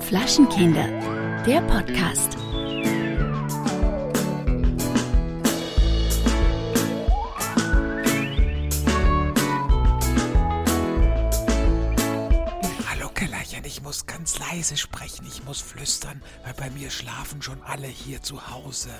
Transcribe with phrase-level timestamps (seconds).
[0.00, 0.86] Flaschenkinder,
[1.44, 2.36] der Podcast.
[12.88, 17.60] Hallo Kellerchen, ich muss ganz leise sprechen, ich muss flüstern, weil bei mir schlafen schon
[17.62, 18.90] alle hier zu Hause.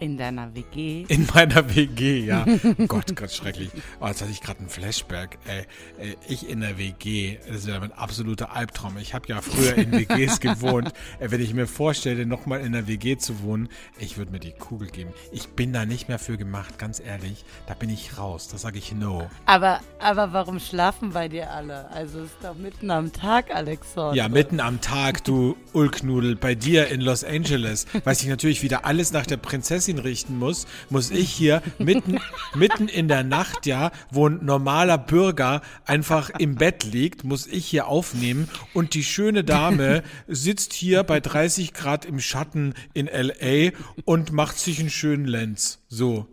[0.00, 1.04] In deiner WG.
[1.08, 2.46] In meiner WG, ja.
[2.86, 3.70] Gott, Gott, schrecklich.
[4.00, 5.38] Oh, jetzt hatte ich gerade einen Flashback.
[5.46, 5.64] Ey,
[5.98, 8.96] ey, ich in der WG, das ist ja mein absoluter Albtraum.
[8.98, 10.92] Ich habe ja früher in WGs gewohnt.
[11.18, 14.52] Ey, wenn ich mir vorstelle, nochmal in der WG zu wohnen, ich würde mir die
[14.52, 15.10] Kugel geben.
[15.32, 17.44] Ich bin da nicht mehr für gemacht, ganz ehrlich.
[17.66, 19.28] Da bin ich raus, da sage ich no.
[19.46, 21.90] Aber, aber warum schlafen bei dir alle?
[21.90, 24.14] Also es ist doch mitten am Tag, Alexander.
[24.14, 28.84] Ja, mitten am Tag, du Ulknudel, bei dir in Los Angeles, weil sich natürlich wieder
[28.84, 32.18] alles nach der Prinzessin richten muss, muss ich hier mitten,
[32.54, 37.64] mitten in der Nacht, ja, wo ein normaler Bürger einfach im Bett liegt, muss ich
[37.64, 43.70] hier aufnehmen und die schöne Dame sitzt hier bei 30 Grad im Schatten in LA
[44.04, 45.80] und macht sich einen schönen Lenz.
[45.88, 46.26] So.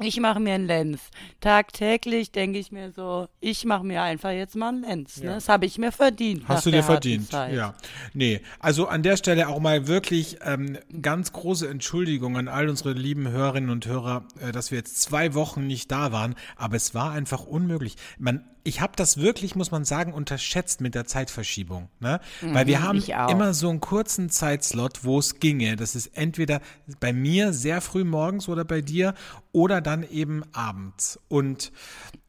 [0.00, 1.00] Ich mache mir einen Lenz.
[1.40, 5.18] Tagtäglich denke ich mir so, ich mache mir einfach jetzt mal einen Lenz.
[5.18, 5.30] Ne?
[5.30, 6.44] Das habe ich mir verdient.
[6.46, 7.32] Hast du dir verdient?
[7.32, 7.74] Ja.
[8.12, 12.92] Nee, also an der Stelle auch mal wirklich ähm, ganz große Entschuldigung an all unsere
[12.92, 16.94] lieben Hörerinnen und Hörer, äh, dass wir jetzt zwei Wochen nicht da waren, aber es
[16.94, 17.96] war einfach unmöglich.
[18.18, 21.88] Man, ich habe das wirklich, muss man sagen, unterschätzt mit der Zeitverschiebung.
[22.00, 22.20] Ne?
[22.40, 23.30] Weil wir haben Mhm, auch.
[23.30, 25.76] immer so einen kurzen Zeitslot, wo es ginge.
[25.76, 26.60] Das ist entweder
[27.00, 29.14] bei mir sehr früh morgens oder bei dir
[29.52, 31.18] oder dann eben abends.
[31.28, 31.72] Und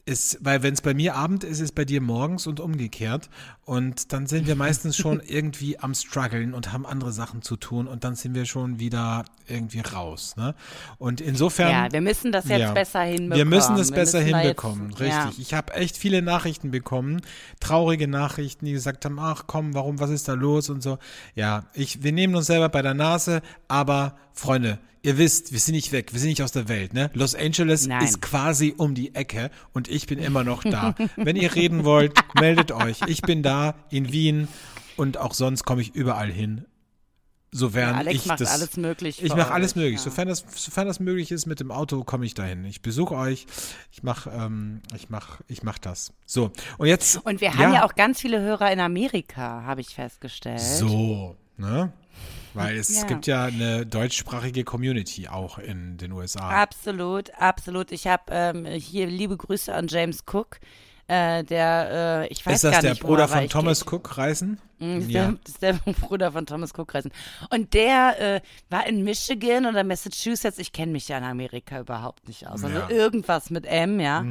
[0.08, 3.30] ist, weil wenn es bei mir Abend ist, ist es bei dir morgens und umgekehrt.
[3.66, 7.86] Und dann sind wir meistens schon irgendwie am struggeln und haben andere Sachen zu tun
[7.88, 10.36] und dann sind wir schon wieder irgendwie raus.
[10.38, 10.56] Ne?
[10.98, 11.72] Und insofern.
[11.72, 12.72] Ja, wir müssen das jetzt Ja.
[12.74, 13.38] besser hinbekommen.
[13.38, 15.38] Wir müssen das Wir besser müssen da hinbekommen, jetzt- richtig.
[15.38, 15.42] Ja.
[15.44, 17.22] Ich habe echt viele Nachrichten bekommen,
[17.60, 20.98] traurige Nachrichten, die gesagt haben, ach komm, warum, was ist da los und so.
[21.36, 25.76] Ja, ich, wir nehmen uns selber bei der Nase, aber Freunde, ihr wisst, wir sind
[25.76, 27.10] nicht weg, wir sind nicht aus der Welt, ne?
[27.14, 28.04] Los Angeles Nein.
[28.04, 30.96] ist quasi um die Ecke und ich bin immer noch da.
[31.16, 33.02] Wenn ihr reden wollt, meldet euch.
[33.08, 34.48] Ich bin da in Wien
[34.96, 36.66] und auch sonst komme ich überall hin.
[37.52, 39.96] Sofern Ja, Alex ich macht das, alles möglich Ich mache alles möglich.
[39.96, 40.04] ja.
[40.04, 42.66] Sofern das, sofern das möglich ist mit dem Auto, komme ich dahin.
[42.66, 43.48] Ich besuche euch.
[43.92, 46.12] Ich mache, ähm, ich mach, ich mach das.
[46.26, 47.26] So und jetzt.
[47.26, 50.60] Und wir haben ja auch ganz viele Hörer in Amerika, habe ich festgestellt.
[50.60, 51.94] so, ne?
[52.58, 53.08] Weil es Ja.
[53.08, 56.50] gibt ja eine deutschsprachige Community auch in den USA.
[56.50, 57.92] Absolut, absolut.
[57.92, 60.60] Ich habe ähm, hier liebe Grüße an James Cook.
[61.10, 63.38] Äh, der, äh, ich weiß ist das gar der nicht, wo Bruder er war.
[63.40, 64.60] von Thomas Cook Reisen?
[64.80, 65.22] Das ist, Ja.
[65.28, 67.12] der, das ist der Bruder von Thomas Cook Reisen.
[67.50, 70.58] Und der äh, war in Michigan oder Massachusetts.
[70.60, 72.64] Ich kenne mich ja in Amerika überhaupt nicht aus.
[72.64, 72.86] Also Ja.
[72.86, 72.92] Mhm.
[72.92, 74.26] irgendwas mit M, ja.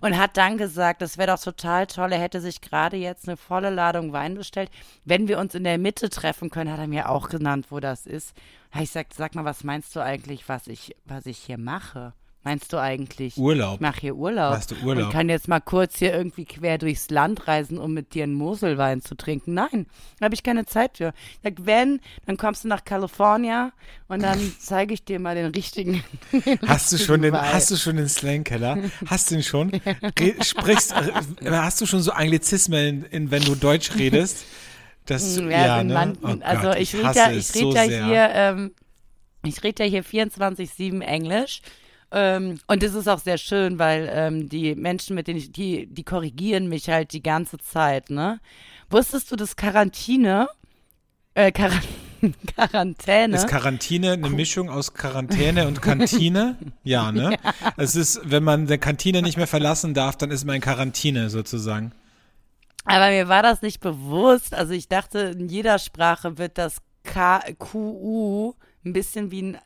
[0.00, 2.12] Und hat dann gesagt, das wäre doch total toll.
[2.12, 4.70] Er hätte sich gerade jetzt eine volle Ladung Wein bestellt.
[5.04, 8.06] Wenn wir uns in der Mitte treffen können, hat er mir auch genannt, wo das
[8.06, 8.34] ist.
[8.74, 12.14] Ich gesagt, sag mal, was meinst du eigentlich, was ich, was ich hier mache?
[12.44, 13.36] Meinst du eigentlich?
[13.36, 13.74] Urlaub.
[13.76, 14.54] Ich mache hier Urlaub.
[14.54, 15.04] Machst du Urlaub?
[15.06, 18.34] Und kann jetzt mal kurz hier irgendwie quer durchs Land reisen, um mit dir einen
[18.34, 19.54] Moselwein zu trinken.
[19.54, 19.86] Nein,
[20.18, 21.12] da habe ich keine Zeit für.
[21.34, 23.70] Ich sag, wenn, dann kommst du nach California
[24.08, 26.02] und dann zeige ich dir mal den richtigen.
[26.32, 27.52] Den Hast du schon den, Wein.
[27.52, 28.76] hast du schon den Slangkeller?
[29.06, 29.70] Hast du ihn schon?
[30.18, 34.44] Re sprichst, äh, hast du schon so Anglizismen, in, in, wenn du Deutsch redest?
[35.06, 35.94] Das, Ja, ja, in ne?
[35.94, 38.74] manchen- Oh also Gott, ich rede hasse ja, ich rede so ja hier, ähm,
[39.44, 41.62] ich rede ja hier 24-7 Englisch.
[42.14, 45.86] Ähm, und das ist auch sehr schön, weil ähm, die Menschen, mit denen ich, die,
[45.86, 48.38] die korrigieren mich halt die ganze Zeit, ne?
[48.90, 50.48] Wusstest du, dass Quarantäne,
[51.34, 51.70] äh, Quar
[52.54, 56.56] Quarantäne, Ist Quarantäne eine Mischung aus Quarantäne und Kantine?
[56.84, 57.36] Ja, ne?
[57.76, 61.30] Es ist, wenn man der Kantine nicht mehr verlassen darf, dann ist man in Quarantäne
[61.30, 61.92] sozusagen.
[62.84, 64.54] aber mir war das nicht bewusst.
[64.54, 68.52] Also ich dachte, in jeder Sprache wird das K, QU
[68.84, 69.58] ein bisschen wie ein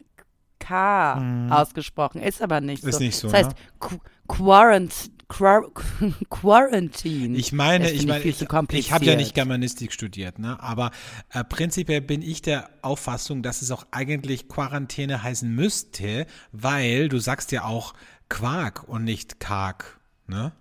[0.66, 2.20] K ausgesprochen.
[2.22, 2.86] Ist aber nicht so.
[2.86, 2.90] Mhm.
[2.90, 3.54] Ist nicht so, Das heißt, ne?
[3.80, 4.92] Qu- Quarant
[5.28, 5.62] Quar
[6.30, 7.36] Quarantine.
[7.36, 8.40] Ich meine, ich meine, ich,
[8.72, 10.60] ich habe ja nicht Germanistik studiert, ne?
[10.62, 10.92] Aber
[11.32, 17.18] äh, prinzipiell bin ich der Auffassung, dass es auch eigentlich Quarantäne heißen müsste, weil du
[17.18, 17.94] sagst ja auch
[18.28, 19.98] Quark und nicht Karg,
[20.28, 20.52] ne?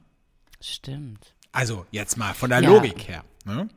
[0.59, 1.35] Stimmt.
[1.51, 2.69] Also jetzt mal von der Ja.
[2.69, 3.67] Logik her, ne?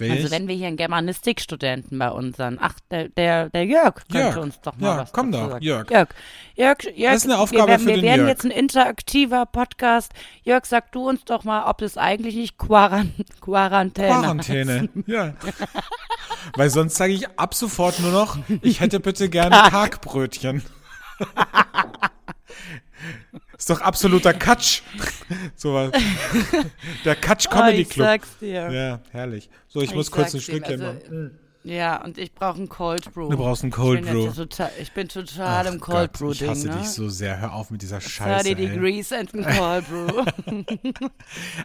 [0.00, 4.36] Also wenn wir hier einen Germanistikstudenten bei unseren, ach, der, der, der Jörg könnte Jörg.
[4.38, 5.64] uns doch mal Ja, was komm dazu doch, sagen.
[5.64, 5.90] Jörg.
[5.90, 6.08] Jörg.
[6.56, 8.28] Jörg, Jörg, Das ist eine Aufgabe wir werden, für wir den werden Jörg.
[8.30, 10.12] jetzt ein interaktiver Podcast.
[10.42, 15.34] Jörg, sag du uns doch mal, ob das eigentlich nicht Quaran Quarantäne Quarantäne, ja.
[16.56, 19.70] Weil sonst sage ich ab sofort nur noch, ich hätte bitte gerne Karg.
[19.72, 20.62] Kargbrötchen.
[23.56, 24.82] Ist doch absoluter Katsch.
[25.56, 25.92] so was.
[27.04, 28.06] Der Katsch Oh, Comedy ich Club.
[28.06, 28.70] sag's dir.
[28.70, 29.48] Ja, herrlich.
[29.68, 31.38] So, ich, Ich muss kurz ein Stückchen also, machen.
[31.66, 33.30] Ja, und ich brauche einen Cold Brew.
[33.30, 34.30] Du brauchst einen Cold ich bin Brew.
[34.32, 36.76] Total, ich bin total Ach im Cold Gott, Brew ich Ding, hasse ne?
[36.76, 37.40] dich so sehr.
[37.40, 38.50] Hör auf mit dieser Scheiße.
[38.54, 38.68] 30 ey.
[38.68, 40.24] Degrees and ein Cold Brew.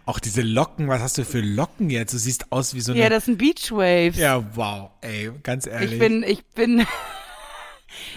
[0.06, 2.14] Auch diese Locken, was hast du für Locken jetzt?
[2.14, 3.02] Du siehst aus wie so eine.
[3.02, 4.18] ja, das sind Beach Waves.
[4.18, 5.92] ja, wow, ey, ganz ehrlich.
[5.94, 6.86] Ich bin, ich bin,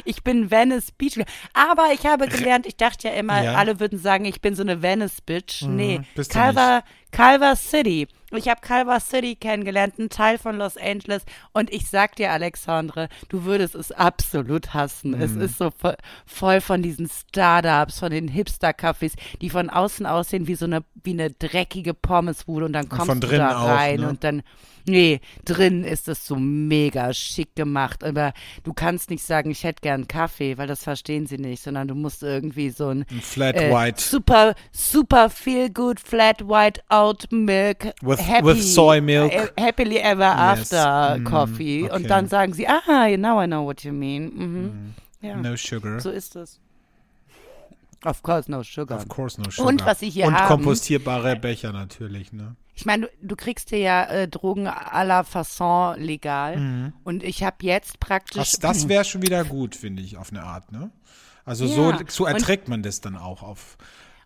[0.04, 1.18] ich bin Venice Beach.
[1.54, 3.54] Aber ich habe gelernt, ich dachte ja immer, Ja.
[3.54, 5.62] alle würden sagen, ich bin so eine Venice Bitch.
[5.62, 8.08] nee, bist du Culver, Culver City.
[8.34, 11.22] Ich habe Culver City kennengelernt, ein Teil von Los Angeles.
[11.52, 15.12] Und ich sag dir, Alexandre, du würdest es absolut hassen.
[15.20, 15.42] Es Mhm.
[15.42, 15.92] ist so vo
[16.24, 21.10] voll von diesen Startups, von den Hipster-Cafés, die von außen aussehen wie so eine, wie
[21.12, 22.64] eine dreckige Pommesbude.
[22.64, 24.08] Und dann kommst von du da auch, rein ne?
[24.08, 24.42] und dann
[24.86, 28.02] Nee, drin ist es so mega schick gemacht.
[28.04, 28.32] Aber
[28.64, 31.94] du kannst nicht sagen, ich hätte gern Kaffee, weil das verstehen sie nicht, sondern du
[31.94, 37.26] musst irgendwie so ein Ein Flat äh, White super, super feel good flat white oat
[37.30, 39.32] milk With- happy, with soy milk.
[39.32, 40.24] äh, happily ever
[40.56, 40.72] Yes.
[40.72, 41.84] after Mm, coffee.
[41.84, 41.94] okay.
[41.94, 44.32] Und dann sagen sie, ah, now I know what you mean.
[44.34, 44.94] Mhm.
[45.20, 46.00] Ja, No sugar.
[46.00, 46.58] so ist es.
[48.04, 48.96] Of course, no sugar.
[48.98, 49.68] Of course no sugar.
[49.68, 52.56] Und was sie hier Und haben- kompostierbare Becher natürlich, ne?
[52.74, 56.92] Ich meine, du, du kriegst dir ja äh, Drogen à la Fasson legal.
[57.04, 58.36] Und ich habe jetzt praktisch.
[58.36, 58.60] Mhm.
[58.60, 60.90] Das, das wäre schon wieder gut, finde ich, auf eine Art, ne?
[61.44, 63.76] Also Ja, so, so und- erträgt man das dann auch auf.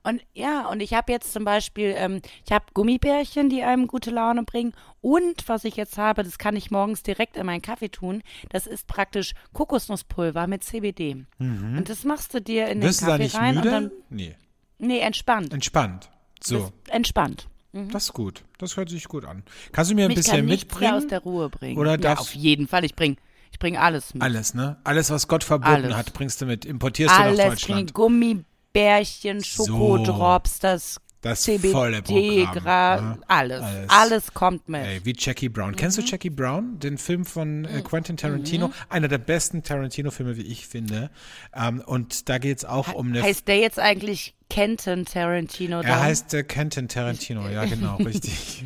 [0.04, 4.12] Und ja, und ich habe jetzt zum Beispiel, ähm, ich habe Gummibärchen, die einem gute
[4.12, 4.72] Laune bringen.
[5.00, 8.22] Und was ich jetzt habe, das kann ich morgens direkt in meinen Kaffee tun.
[8.50, 11.24] Das ist praktisch Kokosnusspulver mit CBD.
[11.40, 12.82] Und das machst du dir in den Mhm.
[12.84, 13.66] Wirst du da Kaffee nicht rein müde?
[13.68, 13.90] und dann.
[14.10, 14.36] nee.
[14.78, 15.52] Nee, entspannt.
[15.52, 16.08] Entspannt.
[16.40, 17.48] So, Bist entspannt.
[17.92, 18.44] Das ist gut.
[18.58, 19.42] Das hört sich gut an.
[19.72, 21.08] Kannst du mir ein Mich bisschen kann nichts mehr aus mitbringen?
[21.10, 21.78] der Ruhe bringen.
[21.78, 22.84] Oder ja, auf jeden Fall.
[22.84, 23.16] Ich bring,
[23.52, 24.22] ich bring alles mit.
[24.22, 24.76] Alles, ne?
[24.84, 25.94] Alles, was Gott verboten Alles.
[25.96, 26.64] hat, bringst du mit.
[26.64, 27.92] Importierst du nach Alles Deutschland.
[27.94, 33.18] Gummibärchen, Schokodrops, das, Das CBD, volle Programm, Gra ne?
[33.26, 33.90] alles, Alles.
[33.90, 34.34] alles.
[34.34, 34.82] kommt mit.
[34.82, 35.74] Ey, wie Jackie Brown.
[35.74, 36.06] Kennst du Mhm.
[36.06, 36.78] Jackie Brown?
[36.78, 38.70] Den Film von äh, Quentin Tarantino?
[38.88, 41.10] Einer der besten Tarantino-Filme, wie ich finde.
[41.54, 43.22] Ähm, und da geht es auch um eine.
[43.22, 45.78] Heißt der jetzt eigentlich Kenton Tarantino?
[45.78, 46.00] er dann?
[46.02, 48.64] heißt äh, Quentin Tarantino, ja genau, richtig.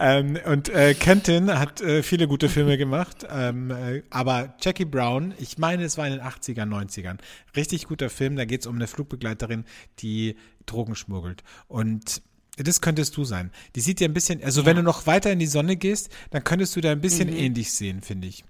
[0.00, 5.34] ähm, und äh, Quentin hat äh, viele gute Filme gemacht, ähm, äh, aber Jackie Brown,
[5.38, 7.18] ich meine, es war in den 80ern, 90ern,
[7.56, 9.64] richtig guter Film, da geht es um eine Flugbegleiterin,
[9.98, 10.36] die
[10.66, 11.42] Drogen schmuggelt.
[11.68, 12.22] Und
[12.56, 13.50] das könntest du sein.
[13.74, 16.42] Die sieht dir ein bisschen, also wenn du noch weiter in die Sonne gehst, dann
[16.42, 17.36] könntest du da ein bisschen Mhm.
[17.36, 18.44] ähnlich sehen, finde ich.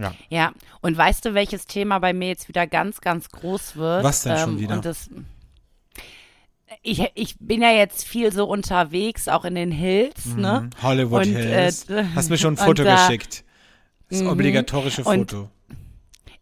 [0.00, 0.14] Ja.
[0.30, 4.02] Ja, und weißt du, welches Thema bei mir jetzt wieder ganz, ganz groß wird?
[4.04, 4.74] Was denn schon Ähm, wieder?
[4.76, 5.10] Und das,
[6.82, 10.62] ich, ich bin ja jetzt viel so unterwegs, auch in den Hills, ne?
[10.76, 10.82] Mhm.
[10.82, 11.88] Hollywood Und, Hills.
[11.90, 13.44] äh, Hast mir schon ein Foto da- geschickt.
[14.08, 14.28] Das Mhm.
[14.28, 15.50] obligatorische Foto.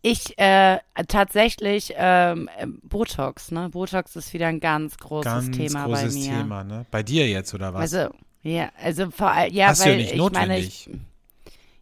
[0.01, 0.79] Ich äh,
[1.09, 3.69] tatsächlich ähm, äh, Botox, ne?
[3.71, 6.39] Botox ist wieder ein ganz großes Ganz Thema großes bei mir.
[6.39, 6.87] Thema, ne?
[6.91, 7.93] Bei dir jetzt, oder was?
[7.93, 11.08] Also, ja, also vor allem, ja, Hast du ja weil nicht ich meine, ich, notwendig.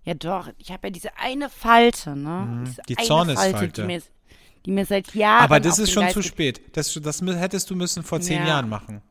[0.06, 2.46] Ja doch, ich habe ja diese eine Falte, ne?
[2.48, 3.58] Mhm, Diese die Zornesfalte.
[3.58, 4.02] Falte, die mir,
[4.64, 6.62] die mir seit Jahren Aber das ist schon Geist zu spät.
[6.76, 8.46] Das, das hättest du müssen vor zehn Ja.
[8.48, 9.02] Jahren machen.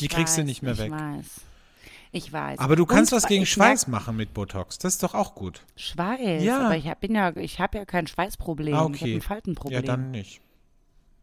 [0.00, 0.90] Die Ich kriegst du weiß, nicht mehr ich weg.
[0.90, 1.26] Weiß.
[2.10, 2.58] Ich weiß.
[2.60, 4.78] Aber du kannst Und was gegen ich Schweiß machen mit Botox.
[4.78, 5.62] Das ist doch auch gut.
[5.76, 6.66] Schweiß, Ja.
[6.66, 8.72] aber ich hab, bin ja, ich habe ja kein Schweißproblem.
[8.74, 9.14] Ah, Ich habe okay.
[9.16, 9.80] ein Faltenproblem.
[9.80, 10.40] Ja, dann nicht.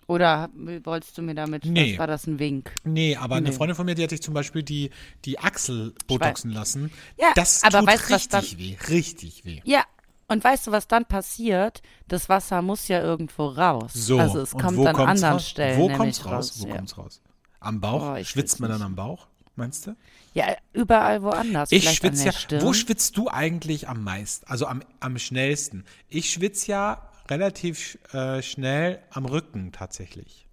[0.07, 0.49] Oder
[0.83, 1.97] wolltest du mir damit, Nee.
[1.97, 2.73] war das ein Wink?
[2.83, 3.55] Nee, aber eine Nee.
[3.55, 4.89] Freundin von mir, die hat sich zum Beispiel die,
[5.25, 6.91] die Achsel botoxen lassen.
[7.17, 8.77] Ja, das aber tut weißt du, was richtig weh.
[8.93, 9.61] Richtig weh.
[9.63, 9.85] Ja,
[10.27, 11.81] und weißt du, was dann passiert?
[12.07, 13.91] Das Wasser muss ja irgendwo raus.
[13.93, 15.49] So, also es und kommt wo an anderen raus?
[15.49, 16.31] Stellen Wo kommt's raus?
[16.33, 16.55] raus.
[16.61, 16.75] Wo ja.
[16.75, 17.21] kommt's raus?
[17.59, 18.17] Am Bauch?
[18.17, 19.27] Oh, Schwitzt man dann am Bauch?
[19.55, 19.95] Meinst du?
[20.33, 21.71] ja, überall woanders.
[21.73, 22.31] Ich schwitze ja.
[22.31, 22.61] Stirn.
[22.61, 24.45] Wo schwitzt du eigentlich am meisten?
[24.47, 25.83] Also am, am schnellsten?
[26.07, 30.47] Ich schwitze ja relativ äh, schnell am Rücken tatsächlich.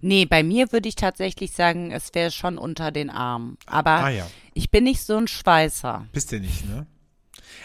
[0.00, 3.58] Nee, bei mir würde ich tatsächlich sagen, es wäre schon unter den Armen.
[3.66, 4.26] Aber Ah ja.
[4.54, 6.06] ich bin nicht so ein Schweißer.
[6.12, 6.86] Bist du nicht, ne?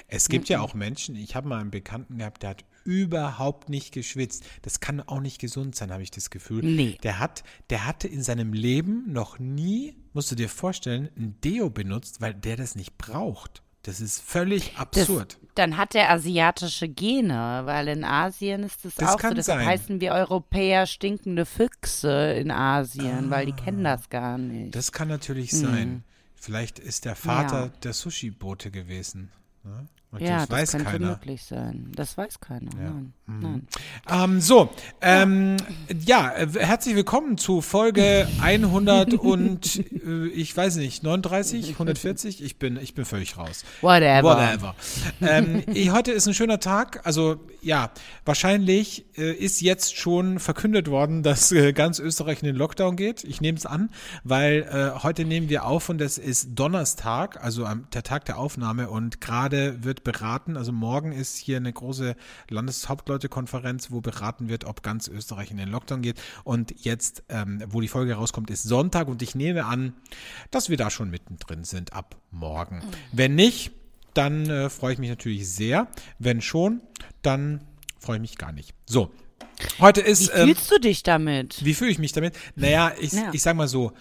[0.07, 3.93] Es gibt ja auch Menschen, ich habe mal einen Bekannten gehabt, der hat überhaupt nicht
[3.93, 4.43] geschwitzt.
[4.61, 6.63] Das kann auch nicht gesund sein, habe ich das Gefühl.
[6.63, 6.97] Nee.
[7.03, 11.69] Der hat, der hatte in seinem Leben noch nie, musst du dir vorstellen, ein Deo
[11.69, 13.61] benutzt, weil der das nicht braucht.
[13.83, 15.37] Das ist völlig Das, absurd.
[15.55, 19.33] dann hat er asiatische Gene, weil in Asien ist es Das auch so.
[19.33, 19.65] Deshalb sein.
[19.67, 24.75] heißen wir Europäer stinkende Füchse in Asien, weil die kennen das gar nicht.
[24.75, 26.03] Das kann natürlich sein.
[26.35, 29.31] Vielleicht ist der Vater der Sushi-Bote gewesen.
[29.63, 29.87] Ne?
[30.11, 31.07] Und ja, das, das weiß könnte keiner.
[31.11, 31.89] möglich sein.
[31.95, 32.71] Das weiß keiner.
[32.77, 32.89] Ja.
[32.89, 33.13] Nein.
[33.27, 33.39] Mhm.
[33.39, 33.67] Nein.
[34.09, 35.55] Ähm, so, ähm,
[36.05, 42.43] ja, äh, herzlich willkommen zu Folge 100 und äh, ich weiß nicht, 39, 140?
[42.43, 43.63] Ich bin, ich bin völlig raus.
[43.79, 44.23] Whatever.
[44.23, 44.75] Whatever.
[45.21, 47.05] ähm, eh, heute ist ein schöner Tag.
[47.05, 47.91] Also ja,
[48.25, 53.23] wahrscheinlich äh, ist jetzt schon verkündet worden, dass äh, ganz Österreich in den Lockdown geht.
[53.23, 53.89] Ich nehme es an,
[54.25, 58.37] weil äh, heute nehmen wir auf und es ist Donnerstag, also am, der Tag der
[58.39, 62.15] Aufnahme und gerade wird beraten, also morgen ist hier eine große
[62.49, 66.21] Landeshauptleutekonferenz, wo beraten wird, ob ganz Österreich in den Lockdown geht.
[66.43, 69.93] Und jetzt, ähm, wo die Folge rauskommt, ist Sonntag und ich nehme an,
[70.49, 72.81] dass wir da schon mittendrin sind ab morgen.
[73.11, 73.71] Wenn nicht,
[74.13, 75.87] dann äh, freue ich mich natürlich sehr.
[76.19, 76.81] Wenn schon,
[77.21, 77.61] dann
[77.99, 78.73] freue ich mich gar nicht.
[78.85, 79.11] So,
[79.79, 80.31] heute Wie ist.
[80.33, 81.63] Ähm, fühlst du dich damit?
[81.63, 82.35] wie fühle ich mich damit?
[82.55, 83.29] Naja, ich, Ja.
[83.31, 83.93] ich sag mal so,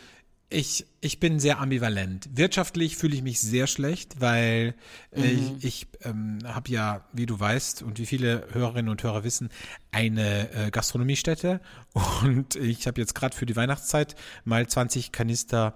[0.51, 2.29] ich, ich bin sehr ambivalent.
[2.35, 4.75] Wirtschaftlich fühle ich mich sehr schlecht, weil
[5.15, 5.23] Mhm.
[5.61, 9.49] ich, ich ähm, habe ja, wie du weißt und wie viele Hörerinnen und Hörer wissen,
[9.93, 11.61] eine äh, Gastronomiestätte
[12.23, 15.75] und ich habe jetzt gerade für die Weihnachtszeit mal 20 Kanister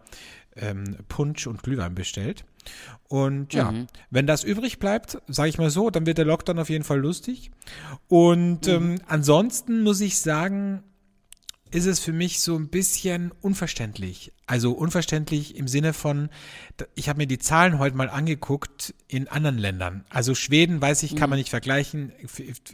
[0.56, 2.44] ähm, Punsch und Glühwein bestellt.
[3.08, 3.86] Und ja, Mhm.
[4.10, 6.98] wenn das übrig bleibt, sage ich mal so, dann wird der Lockdown auf jeden Fall
[6.98, 7.50] lustig.
[8.08, 10.82] Und ähm, ansonsten muss ich sagen,
[11.74, 14.32] ist es für mich so ein bisschen unverständlich.
[14.46, 16.28] Also unverständlich im Sinne von,
[16.94, 20.04] ich habe mir die Zahlen heute mal angeguckt in anderen Ländern.
[20.10, 22.12] Also Schweden, weiß ich, kann man nicht vergleichen.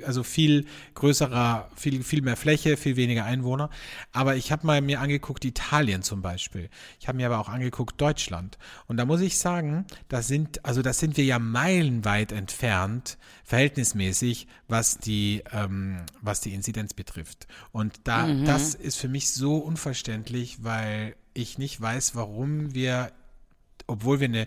[0.05, 3.71] Also viel größerer, viel, viel mehr Fläche, viel weniger Einwohner.
[4.13, 6.69] Aber ich habe mal mir angeguckt Italien zum Beispiel.
[6.99, 8.59] Ich habe mir aber auch angeguckt Deutschland.
[8.87, 14.49] Und da muss ich sagen, das sind, also das sind wir ja meilenweit entfernt, verhältnismäßig,
[14.67, 17.47] was die, ähm, was die Inzidenz betrifft.
[17.71, 23.13] Und da, das ist für mich so unverständlich, weil ich nicht weiß, warum wir,
[23.87, 24.47] obwohl wir eine,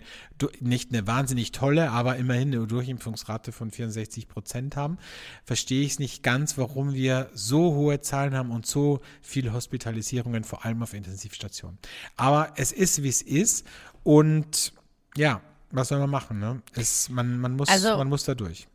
[0.60, 4.98] nicht eine wahnsinnig tolle, aber immerhin eine Durchimpfungsrate von 64 Prozent haben,
[5.44, 10.44] verstehe ich es nicht ganz, warum wir so hohe Zahlen haben und so viele Hospitalisierungen,
[10.44, 11.78] vor allem auf Intensivstationen.
[12.16, 13.66] Aber es ist, wie es ist.
[14.02, 14.72] Und
[15.16, 16.38] ja, was soll man machen?
[16.38, 16.62] Ne?
[16.74, 18.68] Es, man, man, muss, Also- man muss da durch.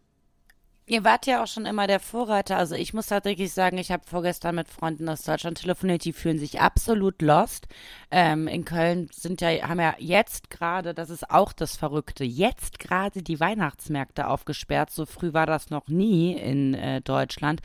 [0.90, 2.58] Ihr wart ja auch schon immer der Vorreiter.
[2.58, 6.40] Also ich muss tatsächlich sagen, ich habe vorgestern mit Freunden aus Deutschland telefoniert, die fühlen
[6.40, 7.68] sich absolut lost.
[8.10, 12.80] Ähm, in Köln sind ja, haben ja jetzt gerade, das ist auch das Verrückte, jetzt
[12.80, 14.90] gerade die Weihnachtsmärkte aufgesperrt.
[14.90, 17.62] So früh war das noch nie in äh, Deutschland.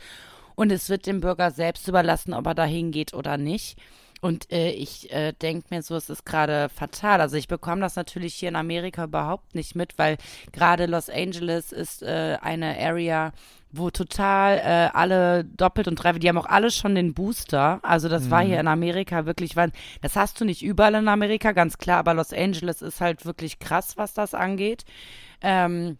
[0.53, 3.79] Und es wird dem Bürger selbst überlassen, ob er da hingeht oder nicht.
[4.21, 7.21] Und äh, ich äh, denke mir so, es ist gerade fatal.
[7.21, 10.17] Also ich bekomme das natürlich hier in Amerika überhaupt nicht mit, weil
[10.51, 13.33] gerade Los Angeles ist äh, eine Area,
[13.71, 17.79] wo total äh, alle doppelt und dreifach, die haben auch alle schon den Booster.
[17.83, 21.51] Also das war hier in Amerika wirklich, weil das hast du nicht überall in Amerika,
[21.51, 24.85] ganz klar, aber Los Angeles ist halt wirklich krass, was das angeht.
[25.41, 25.97] Ähm,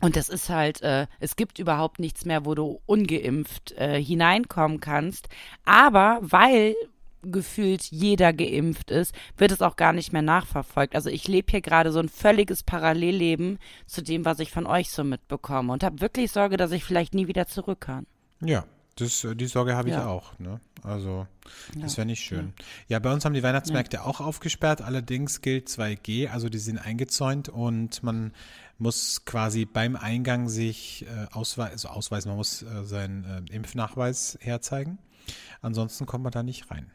[0.00, 4.78] und das ist halt, äh, es gibt überhaupt nichts mehr, wo du ungeimpft äh, hineinkommen
[4.78, 5.28] kannst.
[5.64, 6.76] Aber weil
[7.22, 10.94] gefühlt jeder geimpft ist, wird es auch gar nicht mehr nachverfolgt.
[10.94, 14.90] Also ich lebe hier gerade so ein völliges Parallelleben zu dem, was ich von euch
[14.90, 18.06] so mitbekomme und habe wirklich Sorge, dass ich vielleicht nie wieder zurück kann.
[18.40, 18.64] Ja,
[18.96, 20.06] das, äh, die Sorge habe ich Ja.
[20.06, 20.38] auch.
[20.38, 20.60] Ne?
[20.82, 21.26] Also,
[21.80, 21.98] das Ja.
[21.98, 22.52] wäre nicht schön.
[22.88, 22.98] Ja.
[23.00, 24.80] bei uns haben die Weihnachtsmärkte auch aufgesperrt.
[24.80, 28.32] Allerdings gilt 2G, also die sind eingezäunt und man
[28.78, 34.38] muss quasi beim Eingang sich äh, ausweisen, also ausweisen, man muss äh, seinen äh, Impfnachweis
[34.40, 34.98] herzeigen.
[35.62, 36.90] Ansonsten kommt man da nicht rein.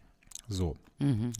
[0.53, 0.77] So,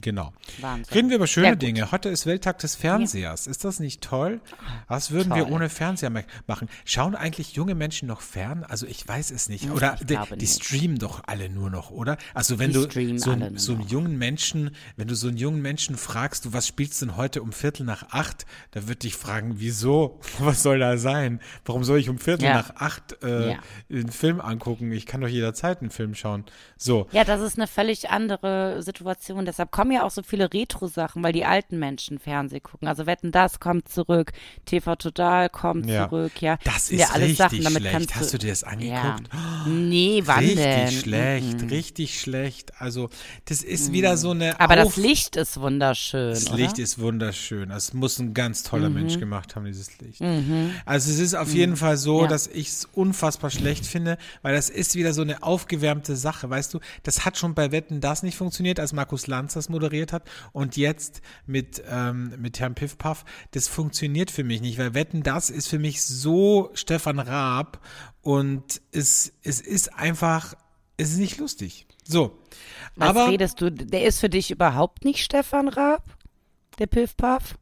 [0.00, 0.32] genau.
[0.60, 0.94] Wahnsinn.
[0.94, 1.54] Reden wir über schöne Ja.
[1.54, 1.90] Dinge.
[1.92, 3.46] Heute ist Welttag des Fernsehers.
[3.46, 4.40] Ist das nicht toll?
[4.88, 5.52] Was würden wir Toll.
[5.52, 6.68] ohne Fernseher ma- machen?
[6.84, 8.64] Schauen eigentlich junge Menschen noch fern?
[8.64, 9.70] Also ich weiß es nicht.
[9.70, 10.64] Oder die, nicht.
[10.64, 12.16] streamen doch alle nur noch, oder?
[12.34, 15.96] Also wenn Die du so, so einen jungen Menschen, wenn du so einen jungen Menschen
[15.96, 18.46] fragst, du, was spielst du denn heute um Viertel nach acht?
[18.72, 20.20] Da wird dich fragen, wieso?
[20.38, 21.40] Was soll da sein?
[21.64, 22.54] Warum soll ich um Viertel Ja.
[22.54, 23.58] nach acht äh, Ja.
[23.90, 24.90] einen Film angucken?
[24.92, 26.44] Ich kann doch jederzeit einen Film schauen.
[26.76, 29.44] So, Ja, das ist eine völlig andere Situation.
[29.54, 32.88] Deshalb kommen ja auch so viele Retro-Sachen, weil die alten Menschen Fernsehen gucken.
[32.88, 34.32] Also Wetten, das kommt zurück,
[34.64, 36.08] TV Total kommt Ja.
[36.08, 36.58] zurück, ja.
[36.64, 38.16] das ist ja alles richtig Sachen, damit schlecht.
[38.16, 38.66] Hast du dir das ja.
[38.68, 39.28] angeguckt?
[39.68, 40.90] Nee, wann richtig denn?
[40.90, 41.68] schlecht, Mhm.
[41.68, 42.72] richtig schlecht.
[42.80, 43.10] Also
[43.44, 46.56] das ist wieder so eine Aber das Auf- Licht ist wunderschön, Das oder?
[46.56, 47.70] Licht ist wunderschön.
[47.70, 48.94] Es muss ein ganz toller Mhm.
[48.96, 50.20] Mensch gemacht haben, dieses Licht.
[50.84, 52.26] Also es ist auf jeden Fall so, Ja.
[52.28, 56.74] dass ich es unfassbar schlecht finde, weil das ist wieder so eine aufgewärmte Sache, weißt
[56.74, 56.80] du?
[57.04, 60.76] Das hat schon bei Wetten das nicht funktioniert, als Markus Lanz das moderiert hat und
[60.76, 65.68] jetzt mit, ähm, mit Herrn Piffpaff, das funktioniert für mich nicht, weil Wetten das ist
[65.68, 67.80] für mich so Stefan Raab
[68.22, 70.54] und es, es ist einfach,
[70.96, 71.86] es ist nicht lustig.
[72.04, 72.38] So.
[72.96, 73.70] Was Aber redest du?
[73.70, 76.04] Der ist für dich überhaupt nicht Stefan Raab?
[76.78, 77.54] Der Piff-Puff?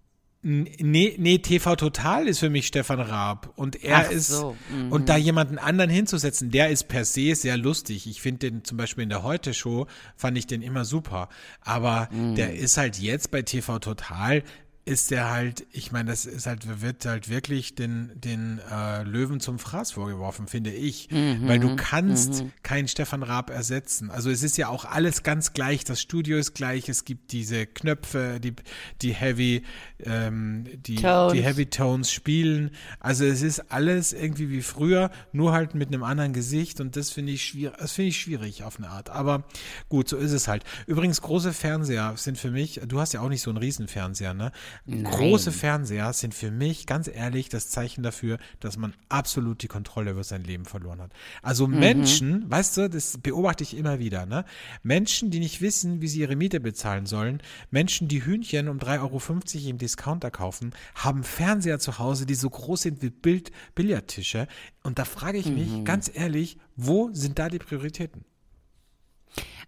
[0.44, 3.52] Nee, nee, TV Total ist für mich Stefan Raab.
[3.54, 4.90] Und er Ach ist, so, mhm.
[4.90, 8.08] und da jemanden anderen hinzusetzen, der ist per se sehr lustig.
[8.08, 11.28] Ich finde den zum Beispiel in der Heute-Show, fand ich den immer super.
[11.60, 12.34] Aber Mhm.
[12.34, 14.42] der ist halt jetzt bei TV Total,
[14.84, 19.38] ist der halt, ich meine, das ist halt, wird halt wirklich den, den äh, Löwen
[19.38, 21.08] zum Fraß vorgeworfen, finde ich.
[21.08, 21.46] Mhm.
[21.46, 24.10] Weil du kannst keinen Stefan Raab ersetzen.
[24.10, 25.84] Also es ist ja auch alles ganz gleich.
[25.84, 26.88] Das Studio ist gleich.
[26.88, 28.54] Es gibt diese Knöpfe, die,
[29.02, 29.62] die Heavy,
[30.00, 31.32] ähm, die, Tones.
[31.34, 32.72] die Heavy Tones spielen.
[32.98, 36.80] Also es ist alles irgendwie wie früher, nur halt mit einem anderen Gesicht.
[36.80, 39.10] Und das finde ich schwierig, das finde ich schwierig auf eine Art.
[39.10, 39.44] Aber
[39.88, 40.64] gut, so ist es halt.
[40.88, 44.50] Übrigens, große Fernseher sind für mich, du hast ja auch nicht so einen Riesenfernseher, ne?
[44.86, 50.12] Große Fernseher sind für mich, ganz ehrlich, das Zeichen dafür, dass man absolut die Kontrolle
[50.12, 51.12] über sein Leben verloren hat.
[51.42, 54.44] Also Menschen, weißt du, das beobachte ich immer wieder, ne?
[54.82, 59.00] Menschen, die nicht wissen, wie sie ihre Miete bezahlen sollen, Menschen, die Hühnchen um 3,50
[59.00, 64.48] Euro im Discounter kaufen, haben Fernseher zu Hause, die so groß sind wie Bild Billardtische.
[64.82, 68.24] Und da frage ich mich, ganz ehrlich, wo sind da die Prioritäten?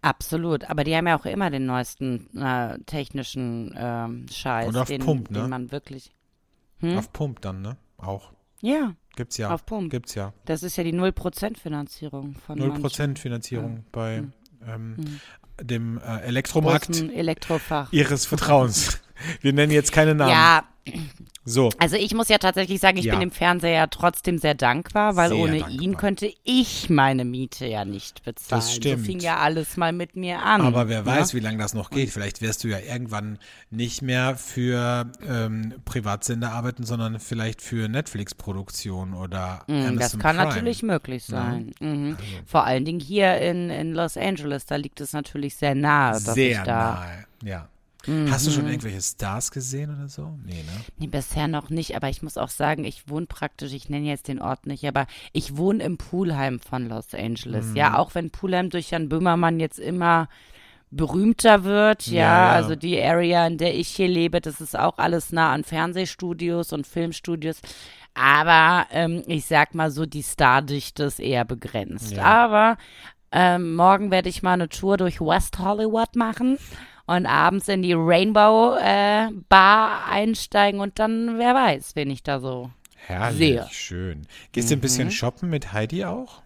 [0.03, 4.89] Absolut, aber die haben ja auch immer den neuesten äh, technischen ähm, Scheiß, Und auf
[4.89, 5.41] den, Pump, ne?
[5.41, 6.13] den man wirklich.
[6.83, 7.79] Auf Pump dann, ne?
[7.97, 8.33] Auch.
[8.61, 9.51] Ja, Gibt's ja.
[9.51, 9.91] Auf Pump.
[9.91, 10.33] Gibt's ja.
[10.45, 14.25] das ist ja die 0% Finanzierung von 0% Finanzierung bei
[14.67, 15.21] ähm,
[15.61, 17.93] dem äh, Elektromarkt Elektrofach.
[17.93, 19.01] ihres Vertrauens.
[19.41, 20.33] Wir nennen jetzt keine Namen.
[20.33, 20.65] Ja,
[21.47, 21.71] So.
[21.79, 23.13] also ich muss ja tatsächlich sagen, ich Ja.
[23.13, 25.83] bin dem Fernseher ja trotzdem sehr dankbar, weil Sehr ohne dankbar.
[25.83, 28.61] ihn könnte ich meine Miete ja nicht bezahlen.
[28.63, 29.01] Das stimmt.
[29.01, 30.63] So fing ja alles mal mit mir an.
[30.63, 31.07] Aber wer ne?
[31.07, 32.11] weiß, wie lange das noch geht.
[32.11, 33.39] Vielleicht wirst du ja irgendwann
[33.71, 40.49] nicht mehr für ähm, Privatsender arbeiten, sondern vielleicht für Netflix-Produktion oder Mm, Das kann Prime.
[40.49, 41.73] natürlich möglich sein.
[41.81, 42.17] Mhm.
[42.19, 46.13] Also Vor allen Dingen hier in, in Los Angeles, da liegt es natürlich sehr nahe,
[46.13, 46.95] dass Sehr ich da.
[46.95, 47.69] nahe, ja.
[48.31, 50.39] Hast du schon irgendwelche Stars gesehen oder so?
[50.45, 50.85] Nee, ne?
[50.99, 54.29] Nee, bisher noch nicht, aber ich muss auch sagen, ich wohne praktisch, ich nenne jetzt
[54.29, 57.67] den Ort nicht, aber ich wohne im Poolheim von Los Angeles.
[57.67, 57.77] Mhm.
[57.77, 60.29] Ja, auch wenn Poolheim durch Jan Böhmermann jetzt immer
[60.91, 62.53] berühmter wird, ja, Ja, ja.
[62.53, 66.73] also die Area, in der ich hier lebe, das ist auch alles nah an Fernsehstudios
[66.73, 67.61] und Filmstudios.
[68.15, 72.13] Aber ähm, ich sag mal so, die Stardichte ist eher begrenzt.
[72.13, 72.23] Ja.
[72.23, 72.77] Aber
[73.33, 76.59] ähm, morgen werde ich mal eine Tour durch West Hollywood machen
[77.07, 82.41] und abends in die Rainbow äh, Bar einsteigen und dann, wer weiß, wen ich da
[82.41, 82.71] so.
[83.07, 83.69] Herrlich, Sehr.
[83.71, 84.27] schön.
[84.53, 84.83] Gehst du ein Mhm.
[84.83, 86.43] bisschen shoppen mit Heidi auch?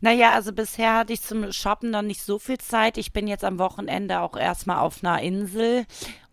[0.00, 2.98] Naja, also bisher hatte ich zum Shoppen noch nicht so viel Zeit.
[2.98, 5.86] Ich bin jetzt am Wochenende auch erstmal auf einer Insel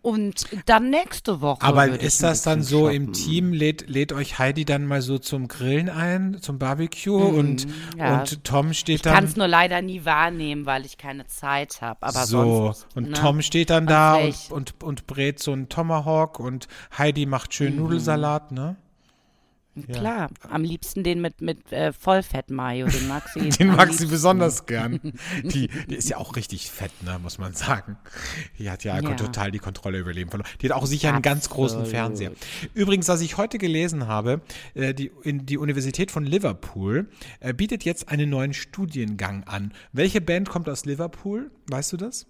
[0.04, 1.62] und dann nächste Woche.
[1.62, 3.12] Aber ich ist das dann so im shoppen.
[3.14, 7.98] Team, lädt, lädt euch Heidi dann mal so zum Grillen ein, zum Barbecue und, Mhm,
[7.98, 8.20] ja.
[8.20, 11.80] und Tom steht Ich kann dann es nur leider nie wahrnehmen, weil ich keine Zeit
[11.80, 12.02] habe.
[12.02, 12.86] Aber so sonst.
[12.94, 13.12] und ne?
[13.14, 17.52] Tom steht dann da und, und, und brät so einen Tomahawk und Heidi macht Mhm.
[17.54, 18.76] schön Nudelsalat, ne?
[19.92, 22.86] Klar, am liebsten den mit, mit äh, Vollfett-Mayo.
[22.86, 23.48] Den mag sie.
[23.58, 25.00] Den mag sie besonders gern.
[25.42, 27.96] Die, die ist ja auch richtig fett, ne, muss man sagen.
[28.58, 29.14] Die hat ja, Ja.
[29.14, 30.48] total die Kontrolle über Leben verloren.
[30.60, 31.90] Die hat auch sicher einen ganz großen Absolut.
[31.96, 32.30] Fernseher.
[32.74, 34.40] Übrigens, was ich heute gelesen habe,
[34.74, 37.08] äh, die, in, die Universität von Liverpool
[37.40, 39.72] äh, bietet jetzt einen neuen Studiengang an.
[39.92, 41.50] Welche Band kommt aus Liverpool?
[41.68, 42.26] Weißt du das?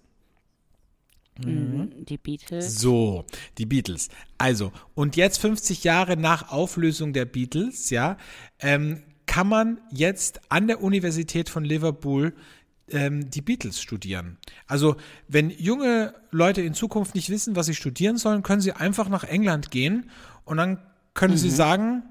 [1.43, 2.79] Mhm, Die Beatles.
[2.79, 3.25] So,
[3.57, 4.09] die Beatles.
[4.37, 8.17] Also, und jetzt 50 Jahre nach Auflösung der Beatles, ja,
[8.59, 12.33] ähm, kann man jetzt an der Universität von Liverpool
[12.89, 14.37] ähm, die Beatles studieren.
[14.67, 14.95] Also,
[15.27, 19.23] wenn junge Leute in Zukunft nicht wissen, was sie studieren sollen, können sie einfach nach
[19.23, 20.09] England gehen
[20.45, 20.79] und dann
[21.15, 22.03] können sie sagen,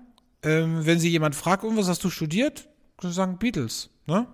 [0.43, 2.69] ähm, wenn sie jemand fragt, und was hast du studiert?
[2.97, 4.27] Können sie sagen Beatles, ne?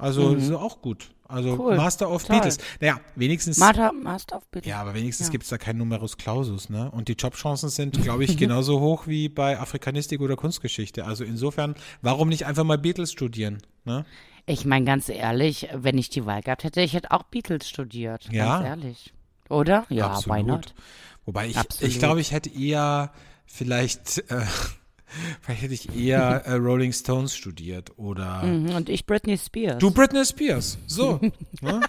[0.00, 1.10] Also, das ist auch gut.
[1.28, 1.76] Also, Cool.
[1.76, 2.36] Master of Toll.
[2.36, 2.58] Beatles.
[2.80, 3.58] Naja, wenigstens.
[3.58, 4.68] Master, Master of Beatles.
[4.68, 5.30] Ja, aber wenigstens Ja.
[5.32, 6.90] gibt es da keinen Numerus Clausus, ne?
[6.90, 11.04] Und die Jobchancen sind, glaube ich, genauso hoch wie bei Afrikanistik oder Kunstgeschichte.
[11.04, 14.04] Also insofern, warum nicht einfach mal Beatles studieren, ne?
[14.46, 18.28] Ich meine, ganz ehrlich, wenn ich die Wahl gehabt hätte, ich hätte auch Beatles studiert.
[18.32, 18.60] Ja.
[18.62, 19.12] Ganz ehrlich.
[19.48, 19.84] Oder?
[19.88, 20.38] Ja, Absolut.
[20.38, 20.74] why not?
[21.26, 21.92] Wobei ich, Absolut.
[21.92, 23.12] ich glaube, ich hätte eher
[23.46, 24.44] vielleicht, äh,
[25.40, 29.78] vielleicht hätte ich eher äh, Rolling Stones studiert oder Mhm, Und ich Britney Spears.
[29.78, 31.20] du Britney Spears, so,
[31.60, 31.80] ne?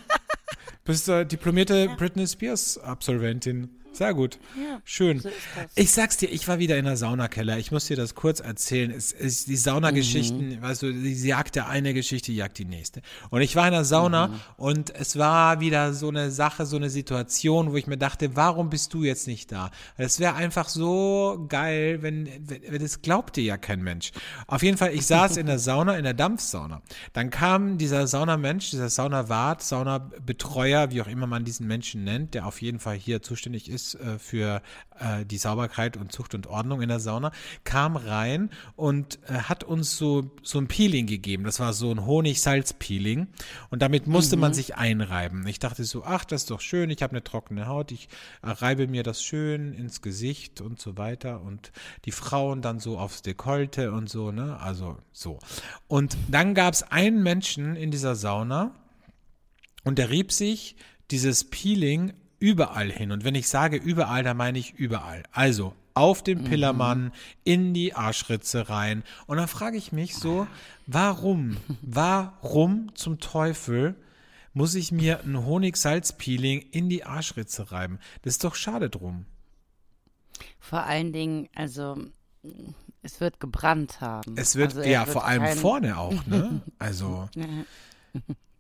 [0.83, 3.69] Bist äh, diplomierte Britney Spears Absolventin.
[3.93, 4.39] Sehr gut.
[4.85, 5.19] Schön.
[5.19, 5.29] so.
[5.75, 7.57] Ich sag's dir, ich war wieder in der Saunakeller.
[7.57, 8.89] Ich muss dir das kurz erzählen.
[8.89, 10.61] Es ist die Saunageschichten, Mhm.
[10.61, 13.01] weißt du, sie jagt der eine Geschichte, jagt die nächste.
[13.31, 14.39] Und ich war in der Sauna Mhm.
[14.55, 18.69] und es war wieder so eine Sache, so eine Situation, wo ich mir dachte, warum
[18.69, 19.71] bist du jetzt nicht da?
[19.97, 24.11] Es wäre einfach so geil, wenn, wenn, wenn das glaubt dir ja kein Mensch.
[24.47, 26.81] Auf jeden Fall, ich saß in der Sauna, in der Dampfsauna.
[27.11, 32.45] Dann kam dieser Saunamensch, dieser Saunawart, Saunabetreuer, wie auch immer man diesen Menschen nennt, der
[32.47, 34.61] auf jeden Fall hier zuständig ist ist äh, für
[34.99, 37.31] äh, die Sauberkeit und Zucht und Ordnung in der Sauna,
[37.63, 41.43] kam rein und äh, hat uns so, so ein Peeling gegeben.
[41.43, 43.27] Das war so ein Honig-Salz-Peeling.
[43.69, 45.45] Und damit musste man sich einreiben.
[45.47, 48.09] Ich dachte so, ach, das ist doch schön, ich habe eine trockene Haut, ich
[48.43, 51.41] reibe mir das schön ins Gesicht und so weiter.
[51.41, 51.71] Und
[52.05, 54.59] die Frauen dann so aufs Dekolte und so, ne?
[54.59, 55.39] Also so.
[55.87, 58.75] Und dann gab es einen Menschen in dieser Sauna
[59.83, 60.75] und der rieb sich
[61.09, 63.11] dieses Peeling überall hin.
[63.11, 65.23] Und wenn ich sage überall, dann meine ich überall.
[65.31, 67.11] Also auf dem Pillermann,
[67.43, 69.03] in die Arschritze rein.
[69.27, 70.47] Und dann frage ich mich so,
[70.87, 73.95] warum, warum zum Teufel
[74.53, 77.99] muss ich mir ein Honig-Salz-Peeling in die Arschritze reiben?
[78.21, 79.25] Das ist doch schade drum.
[80.59, 81.97] Vor allen Dingen, also
[83.01, 84.37] es wird gebrannt haben.
[84.37, 86.61] Es wird, also, ja, wird vor allem vorne auch, ne?
[86.79, 87.29] Also,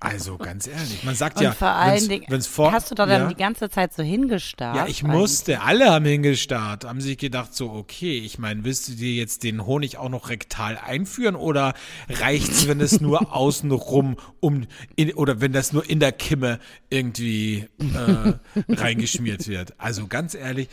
[0.00, 3.22] also ganz ehrlich, man sagt Und ja, vor allen wenn's- Dingen, hast du da dann
[3.22, 4.76] ja, die ganze Zeit so hingestarrt?
[4.76, 5.18] Ja, ich Eigentlich?
[5.20, 9.44] musste, alle haben hingestarrt, haben sich gedacht so, okay, ich meine, willst du dir jetzt
[9.44, 11.74] den Honig auch noch rektal einführen oder
[12.08, 16.58] reicht's, wenn es nur außenrum um, in, oder wenn das nur in der Kimme
[16.90, 18.32] irgendwie äh,
[18.68, 19.74] reingeschmiert wird?
[19.78, 20.68] Also ganz ehrlich,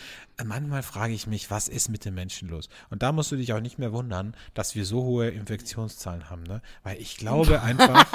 [0.45, 2.69] manchmal frage ich mich, was ist mit den Menschen los?
[2.89, 6.43] Und da musst du dich auch nicht mehr wundern, dass wir so hohe Infektionszahlen haben,
[6.43, 6.61] ne?
[6.83, 8.05] Weil ich glaube einfach,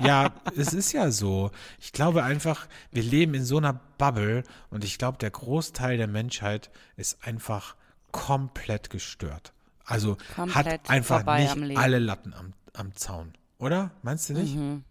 [0.00, 1.50] ja, es ist ja so.
[1.78, 6.08] Ich glaube einfach, wir leben in so einer Bubble und ich glaube, der Großteil der
[6.08, 7.76] Menschheit ist einfach
[8.10, 9.52] komplett gestört.
[9.84, 13.32] Also Komplett hat einfach nicht alle Latten am, am Zaun.
[13.58, 13.90] Oder?
[14.02, 14.54] Meinst du nicht?
[14.54, 14.84] Mhm.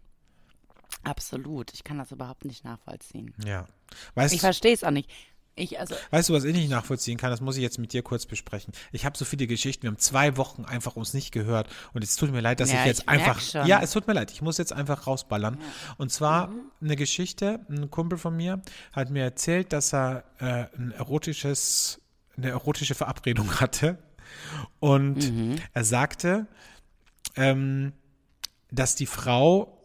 [1.04, 1.72] Absolut.
[1.72, 3.34] Ich kann das überhaupt nicht nachvollziehen.
[3.44, 3.66] Ja.
[4.14, 5.10] Weißt, Ich verstehe es auch nicht.
[5.58, 7.30] Ich, also, weißt du, was ich nicht nachvollziehen kann?
[7.30, 8.72] Das muss ich jetzt mit dir kurz besprechen.
[8.92, 9.82] Ich habe so viele Geschichten.
[9.82, 11.68] Wir haben zwei Wochen einfach uns nicht gehört.
[11.92, 13.40] Und es tut mir leid, dass Ja, ich jetzt ich einfach.
[13.40, 13.66] schon.
[13.66, 14.30] Ja, es tut mir leid.
[14.30, 15.58] Ich muss jetzt einfach rausballern.
[15.96, 17.60] Und zwar eine Geschichte.
[17.68, 18.60] Ein Kumpel von mir
[18.92, 22.00] hat mir erzählt, dass er äh, ein erotisches,
[22.36, 23.98] eine erotische Verabredung hatte.
[24.80, 25.32] Und
[25.74, 26.46] er sagte,
[27.36, 27.92] ähm,
[28.70, 29.77] dass die Frau,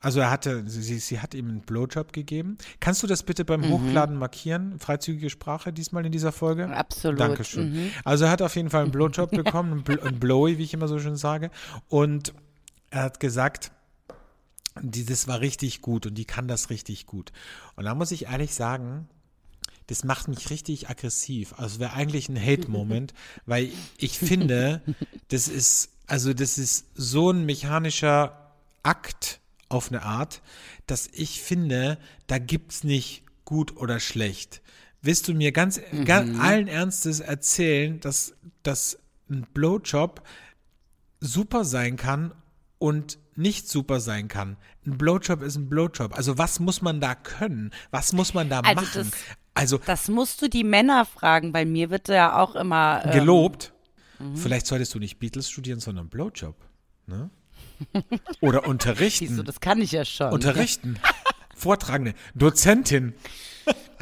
[0.00, 2.56] also er hatte, sie, sie hat ihm einen Blowjob gegeben.
[2.80, 4.78] Kannst du das bitte beim Hochladen markieren?
[4.78, 6.68] Freizügige Sprache diesmal in dieser Folge?
[6.74, 7.20] Absolut.
[7.20, 7.90] Dankeschön.
[8.04, 10.72] Also er hat auf jeden Fall einen Blowjob bekommen, einen, Bl einen Blowy, wie ich
[10.72, 11.50] immer so schön sage.
[11.88, 12.32] Und
[12.90, 13.72] er hat gesagt,
[14.80, 17.32] die, das war richtig gut und die kann das richtig gut.
[17.76, 19.08] Und da muss ich ehrlich sagen,
[19.86, 21.54] das macht mich richtig aggressiv.
[21.58, 23.12] Also wäre eigentlich ein Hate-Moment,
[23.46, 24.80] weil ich finde,
[25.28, 30.42] das ist, also das ist so ein mechanischer Akt auf eine Art,
[30.86, 34.60] dass ich finde, da gibt's nicht gut oder schlecht.
[35.00, 38.98] Willst du mir ganz, ganz allen Ernstes erzählen, dass, dass
[39.30, 40.22] ein Blowjob
[41.20, 42.32] super sein kann
[42.78, 44.56] und nicht super sein kann.
[44.86, 46.14] Ein Blowjob ist ein Blowjob.
[46.16, 47.70] Also was muss man da können?
[47.90, 48.90] Was muss man da Also machen?
[48.94, 49.10] das-
[49.52, 51.52] also das musst du die Männer fragen.
[51.52, 53.02] Bei mir wird ja auch immer.
[53.04, 53.72] Ähm, gelobt.
[54.34, 56.54] Vielleicht solltest du nicht Beatles studieren, sondern Blowjob.
[57.06, 57.30] Ne?
[58.40, 59.36] Oder unterrichten.
[59.36, 60.32] Du, das kann ich ja schon.
[60.32, 60.98] Unterrichten.
[61.54, 62.14] Vortragende.
[62.34, 63.14] Dozentin.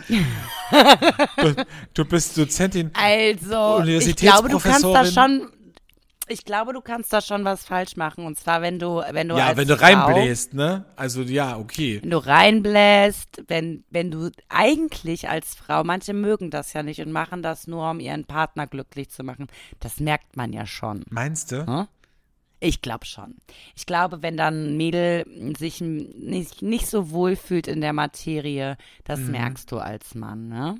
[0.08, 1.54] du,
[1.94, 2.90] du bist Dozentin.
[2.94, 5.50] Also, ich glaube, du kannst da schon.
[6.30, 8.26] Ich glaube, du kannst da schon was falsch machen.
[8.26, 10.84] Und zwar, wenn du, wenn du Ja, wenn du Frau, reinbläst, ne?
[10.94, 12.00] Also ja, okay.
[12.02, 17.12] Wenn du reinbläst, wenn, wenn du eigentlich als Frau, manche mögen das ja nicht und
[17.12, 19.46] machen das nur, um ihren Partner glücklich zu machen.
[19.80, 21.02] Das merkt man ja schon.
[21.08, 21.66] Meinst du?
[21.66, 21.88] Hm?
[22.60, 23.36] Ich glaube schon.
[23.76, 28.76] Ich glaube, wenn dann ein Mädel sich nicht, nicht so wohl fühlt in der Materie,
[29.04, 30.74] das merkst du als Mann, ne?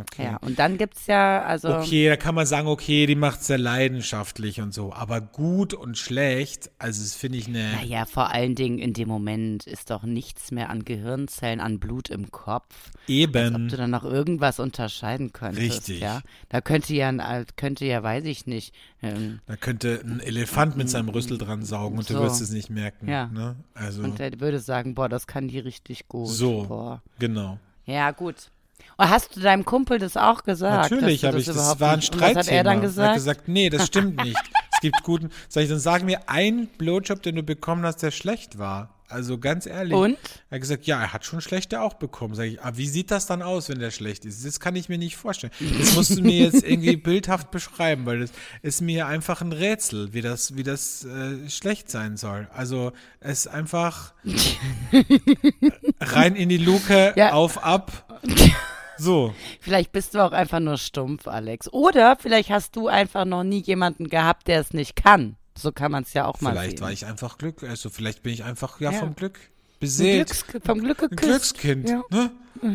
[0.00, 0.24] Okay.
[0.24, 1.76] Ja, und dann gibt's ja, also.
[1.76, 4.92] Okay, da kann man sagen, okay, die macht sehr leidenschaftlich und so.
[4.92, 7.72] Aber gut und schlecht, also das finde ich eine.
[7.72, 12.10] Naja, vor allen Dingen in dem Moment ist doch nichts mehr an Gehirnzellen, an Blut
[12.10, 12.64] im Kopf.
[12.72, 13.68] Als ob Eben.
[13.68, 15.62] du dann noch irgendwas unterscheiden könntest.
[15.88, 16.00] Richtig.
[16.00, 16.20] Ja?
[16.48, 18.74] Da könnte ja, ein- könnte ja, weiß ich nicht.
[19.02, 22.20] Ähm, Da könnte ein Elefant mit seinem Rüssel dran saugen und du So.
[22.22, 23.08] wirst es nicht merken.
[23.08, 23.26] Ja.
[23.26, 23.56] Ne?
[23.74, 26.28] Also, und der würde sagen, boah, das kann die richtig gut.
[26.28, 27.02] so, Boah.
[27.18, 27.58] genau.
[27.84, 28.50] Ja, gut.
[28.96, 30.90] Und hast du deinem Kumpel das auch gesagt?
[30.90, 32.40] Natürlich habe ich, das überhaupt war ein Und Was Streitthema.
[32.40, 33.14] hat er dann Er hat gesagt?
[33.14, 34.36] gesagt, nee, das stimmt nicht.
[34.72, 38.10] es gibt guten, sag ich, dann sag mir einen Blowjob, den du bekommen hast, der
[38.10, 38.90] schlecht war.
[39.08, 39.92] Also ganz ehrlich.
[39.92, 40.16] Und?
[40.48, 42.34] Er hat gesagt, ja, er hat schon schlechte auch bekommen.
[42.34, 44.42] Sag ich, aber wie sieht das dann aus, wenn der schlecht ist?
[44.46, 45.52] Das kann ich mir nicht vorstellen.
[45.78, 48.30] Das musst du mir jetzt irgendwie bildhaft beschreiben, weil das
[48.62, 52.48] ist mir einfach ein Rätsel, wie das, wie das äh, schlecht sein soll.
[52.54, 54.14] Also es ist einfach
[56.00, 57.32] rein in die Luke, Ja.
[57.32, 58.20] auf, ab.
[59.02, 59.34] So.
[59.60, 61.72] Vielleicht bist du auch einfach nur stumpf, Alex.
[61.72, 65.36] Oder vielleicht hast du einfach noch nie jemanden gehabt, der es nicht kann.
[65.58, 66.80] So kann man es ja auch mal Vielleicht sehen.
[66.80, 68.98] war ich einfach Glück, also vielleicht bin ich einfach ja, Ja.
[69.00, 69.38] vom Glück
[69.80, 70.28] beseelt.
[70.28, 71.58] Glücks, vom Glück Ein geküsst.
[71.58, 71.88] Glückskind.
[71.90, 72.02] Ja.
[72.10, 72.30] Ne?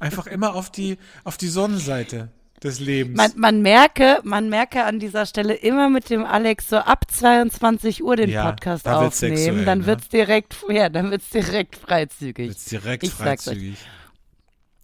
[0.00, 2.28] Einfach immer auf die, auf die Sonnenseite
[2.62, 3.16] des Lebens.
[3.16, 8.02] Man, man merke, man merke an dieser Stelle immer mit dem Alex so ab 22
[8.02, 9.86] Uhr den Ja, Podcast da wird's aufnehmen, sexuell, dann ne?
[9.86, 12.48] wird's direkt, ja, dann wird's direkt freizügig.
[12.48, 13.76] Jetzt direkt Ich freizügig.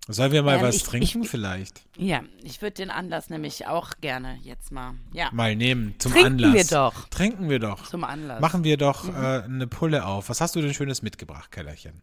[0.08, 1.82] Sollen wir mal Ähm, was ich- trinken ich- vielleicht?
[1.96, 6.44] Ja, ich würde den Anlass nämlich auch gerne jetzt mal, ja, Mal nehmen zum Trinken
[6.44, 6.54] Anlass.
[6.54, 7.08] wir doch.
[7.08, 7.84] Trinken wir doch.
[7.88, 8.40] zum Anlass.
[8.40, 9.14] Machen wir doch Mhm.
[9.14, 10.28] äh, eine Pulle auf.
[10.28, 12.00] Was hast du denn Schönes mitgebracht, Kellerchen?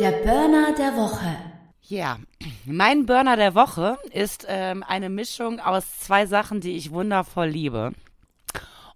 [0.00, 1.36] Der Burner der Woche.
[1.82, 2.18] Ja,
[2.64, 7.92] mein Burner der Woche ist ähm, eine Mischung aus zwei Sachen, die ich wundervoll liebe.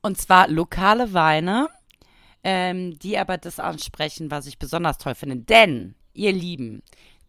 [0.01, 1.69] Und zwar lokale Weine,
[2.43, 5.37] ähm, die aber das ansprechen, was ich besonders toll finde.
[5.37, 6.83] Denn, ihr Lieben,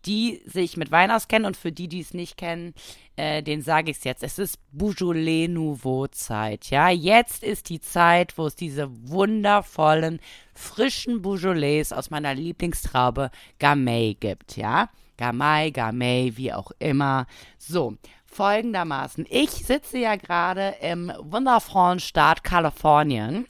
[0.10, 2.74] die sich mit Wein auskennen und für die, die es nicht kennen,
[3.16, 4.24] äh, den sage ich es jetzt.
[4.24, 6.72] Es ist Beaujolais Nouveau Zeit.
[6.72, 10.20] Ja, jetzt ist die Zeit, wo es diese wundervollen,
[10.56, 14.58] frischen Beaujolais aus meiner Lieblingstraube Gamay gibt.
[14.58, 17.28] Ja, Gamay, Gamay, wie auch immer.
[17.60, 17.96] So.
[18.32, 23.48] Folgendermaßen, ich sitze ja gerade im wundervollen Staat Kalifornien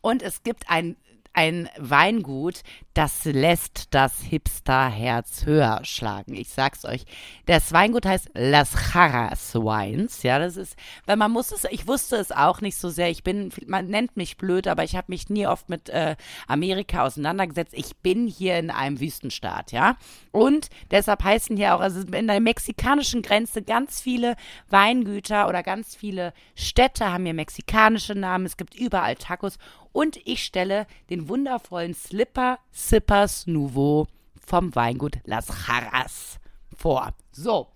[0.00, 0.96] und es gibt ein,
[1.36, 2.62] ein Weingut,
[2.94, 6.34] das lässt das Hipster-Herz höher schlagen.
[6.34, 7.04] Ich sag's euch.
[7.44, 10.22] Das Weingut heißt Las Jarras Wines.
[10.22, 13.10] Ja, das ist, weil man muss es, ich wusste es auch nicht so sehr.
[13.10, 16.16] Ich bin, man nennt mich blöd, aber ich habe mich nie oft mit äh,
[16.48, 17.74] Amerika auseinandergesetzt.
[17.76, 19.98] Ich bin hier in einem Wüstenstaat, ja.
[20.32, 24.36] Und deshalb heißen hier auch, also in der mexikanischen Grenze ganz viele
[24.70, 28.46] Weingüter oder ganz viele Städte haben hier mexikanische Namen.
[28.46, 29.58] Es gibt überall Tacos.
[29.96, 34.06] Und ich stelle den wundervollen Slipper Sippers Nouveau
[34.46, 36.38] vom Weingut Las Jarras
[36.76, 37.14] vor.
[37.32, 37.68] So.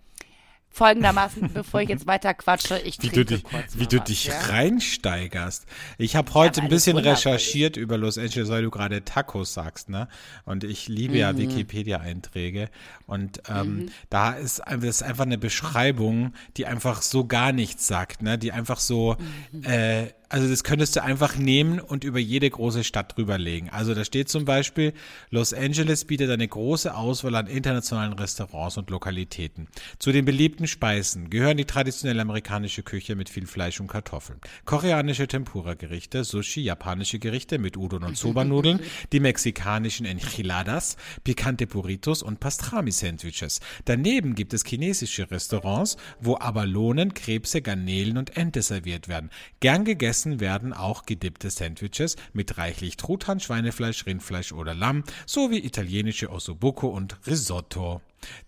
[0.68, 4.04] Folgendermaßen, bevor ich jetzt weiter quatsche, ich Wie trinke du dich, kurz wie du was,
[4.04, 4.38] dich ja?
[4.38, 5.64] reinsteigerst.
[5.96, 9.88] Ich habe heute weil ein bisschen recherchiert über Los Angeles, weil du gerade Tacos sagst,
[9.88, 10.06] ne?
[10.44, 11.38] Und ich liebe ja Mhm.
[11.38, 12.68] Wikipedia-Einträge.
[13.06, 18.20] Und ähm, da ist, das ist einfach eine Beschreibung, die einfach so gar nichts sagt,
[18.20, 18.36] ne?
[18.36, 19.16] Die einfach so,
[19.52, 19.64] Mhm.
[19.64, 23.68] äh, also das könntest du einfach nehmen und über jede große Stadt drüberlegen.
[23.68, 24.92] Also da steht zum Beispiel,
[25.30, 29.66] Los Angeles bietet eine große Auswahl an internationalen Restaurants und Lokalitäten.
[29.98, 35.26] Zu den beliebten Speisen gehören die traditionelle amerikanische Küche mit viel Fleisch und Kartoffeln, koreanische
[35.26, 38.78] Tempura-Gerichte, Sushi, japanische Gerichte mit Udon und Soba-Nudeln,
[39.10, 43.58] die mexikanischen Enchiladas, pikante Burritos und Pastrami-Sandwiches.
[43.84, 49.30] Daneben gibt es chinesische Restaurants, wo Abalonen, Krebse, Garnelen und Ente serviert werden.
[49.58, 56.30] Gern gegessen werden auch gedippte Sandwiches mit reichlich Truthahn, Schweinefleisch, Rindfleisch oder Lamm sowie italienische
[56.30, 58.00] Ossobuco und Risotto.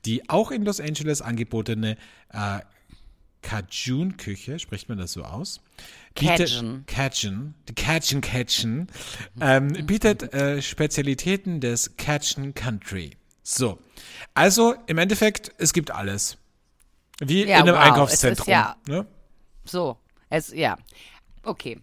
[0.04, 1.96] Die auch in Los Angeles angebotene
[2.32, 2.58] äh,
[3.42, 5.61] Cajun-Küche, spricht man das so aus?
[6.14, 6.85] Cajun.
[6.87, 8.87] Cajun, die Cajun Cajun,
[9.40, 13.16] ähm, bietet äh, Spezialitäten des Cajun Country.
[13.42, 13.78] So,
[14.35, 16.37] also im Endeffekt, es gibt alles.
[17.20, 18.48] Wie Ja, in einem wow, es ist Einkaufszentrum.
[18.48, 19.06] ja- ne?
[19.64, 20.76] So, es, ja.
[21.44, 21.81] Okay.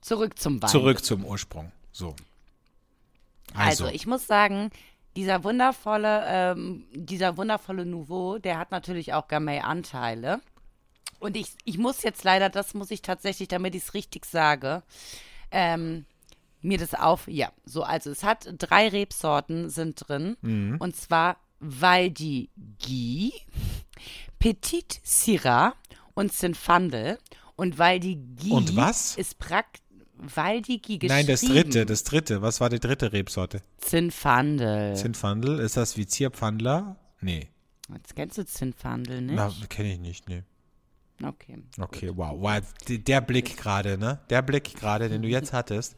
[0.00, 0.70] Zurück zum Wein.
[0.70, 1.72] Zurück zum Ursprung.
[1.92, 2.14] So.
[3.54, 4.70] Also, Also, ich muss sagen,
[5.16, 10.40] dieser wundervolle, ähm, dieser wundervolle Nouveau, der hat natürlich auch Gamay-Anteile.
[11.18, 14.82] Und ich, ich muss jetzt leider, das muss ich tatsächlich, damit ich es richtig sage,
[15.50, 16.06] ähm,
[16.62, 20.36] mir das auf, ja, so, also es hat drei Rebsorten sind drin.
[20.40, 20.76] Mhm.
[20.78, 22.48] Und zwar Valdi
[22.84, 23.32] Guy,
[24.38, 25.74] Petit Syrah
[26.14, 27.18] und Zinfandel.
[27.60, 29.16] Und Valdi Guy Und was?
[29.16, 29.82] ist praktisch,
[30.16, 31.08] Valdi Guy geschrieben.
[31.14, 32.40] nein, das dritte, das dritte.
[32.40, 33.60] Was war die dritte Rebsorte?
[33.78, 34.96] Zinfandel.
[34.96, 35.58] Zinfandel.
[35.60, 36.96] Ist das wie Zierpfandler?
[37.20, 37.48] Nee.
[37.92, 39.36] Jetzt kennst du Zinfandel, nicht?
[39.36, 40.42] Na, kenne ich nicht, nee.
[41.22, 41.58] Okay.
[41.78, 42.34] Okay, wow.
[42.40, 42.62] wow.
[42.88, 44.20] Der Blick gerade, ne?
[44.30, 45.96] Der Blick gerade, den du jetzt hattest.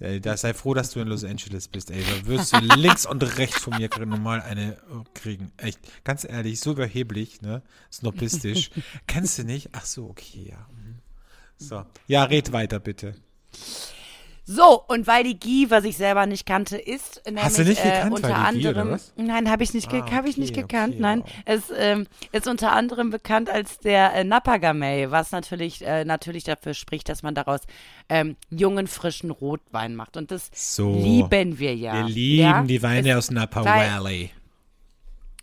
[0.00, 2.02] äh, Da sei froh, dass du in Los Angeles bist, ey.
[2.02, 4.76] Da wirst du links und rechts von mir normal eine äh,
[5.14, 5.52] kriegen.
[5.56, 7.62] Echt, ganz ehrlich, so überheblich, ne?
[7.92, 8.70] Snobistisch.
[9.06, 9.68] Kennst du nicht?
[9.72, 10.66] Ach so, okay, ja.
[11.58, 11.84] So.
[12.06, 13.14] Ja, red weiter, bitte.
[14.48, 17.84] So, und weil die Guy, was ich selber nicht kannte, ist nämlich Hast du nicht
[17.84, 18.90] äh, gekannt, unter Waldi Guy, oder anderem.
[18.92, 19.12] was?
[19.16, 20.92] Nein, habe ich nicht, Ah, hab ich nicht okay, gekannt.
[20.94, 21.32] okay, nein, wow.
[21.46, 26.44] es ähm, ist unter anderem bekannt als der äh, Napa Gamay, was natürlich äh, natürlich
[26.44, 27.62] dafür spricht, dass man daraus
[28.08, 30.16] ähm, jungen frischen Rotwein macht.
[30.16, 30.94] Und das So.
[30.94, 31.94] lieben wir ja.
[31.94, 32.62] Wir lieben ja?
[32.62, 34.30] die Weine Es- aus Napa weil- Valley.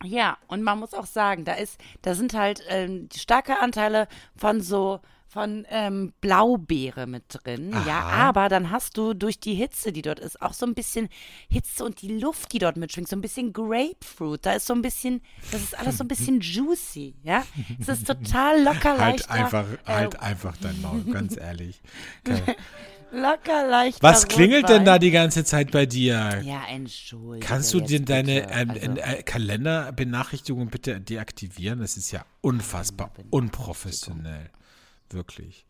[0.05, 4.61] Ja, und man muss auch sagen, da ist, da sind halt ähm, starke Anteile von
[4.61, 4.99] so
[5.33, 7.71] von ähm, Blaubeere mit drin.
[7.87, 8.29] Ja, Aha.
[8.29, 11.09] aber dann hast du durch die Hitze, die dort ist, auch so ein bisschen
[11.49, 14.45] Hitze und die Luft, die dort mitschwingt, so ein bisschen Grapefruit.
[14.45, 17.43] Da ist so ein bisschen, das ist alles so ein bisschen juicy, ja.
[17.79, 19.31] Es ist total locker Halt leichter.
[19.31, 21.81] einfach, äh, halt einfach dein Maul, ganz ehrlich.
[23.11, 24.01] Locker leicht.
[24.01, 26.41] Was klingelt denn da die ganze Zeit bei dir?
[26.43, 27.45] Ja, entschuldige.
[27.45, 31.79] Kannst du dir deine ähm, Also, äh, Kalenderbenachrichtigungen bitte deaktivieren?
[31.79, 34.49] Das ist ja unfassbar unprofessionell.
[35.13, 35.65] Wirklich.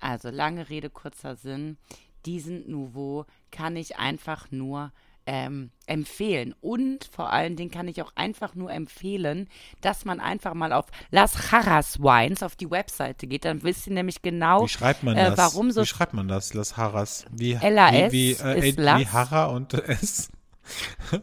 [0.00, 1.78] Also lange Rede, kurzer Sinn.
[2.26, 4.92] Diesen Nouveau kann ich einfach nur
[5.26, 6.54] ähm, empfehlen.
[6.60, 9.48] Und vor allen Dingen kann ich auch einfach nur empfehlen,
[9.80, 13.44] dass man einfach mal auf Las Jarras Wines auf die Webseite geht.
[13.44, 15.38] Dann wisst ihr nämlich genau, Wie schreibt man äh, das?
[15.38, 16.54] warum so Wie schreibt man das?
[16.54, 17.26] Las Haras.
[17.30, 19.06] Wie, LAS wie, wie, äh, ist wie.
[19.06, 20.30] Hara und S.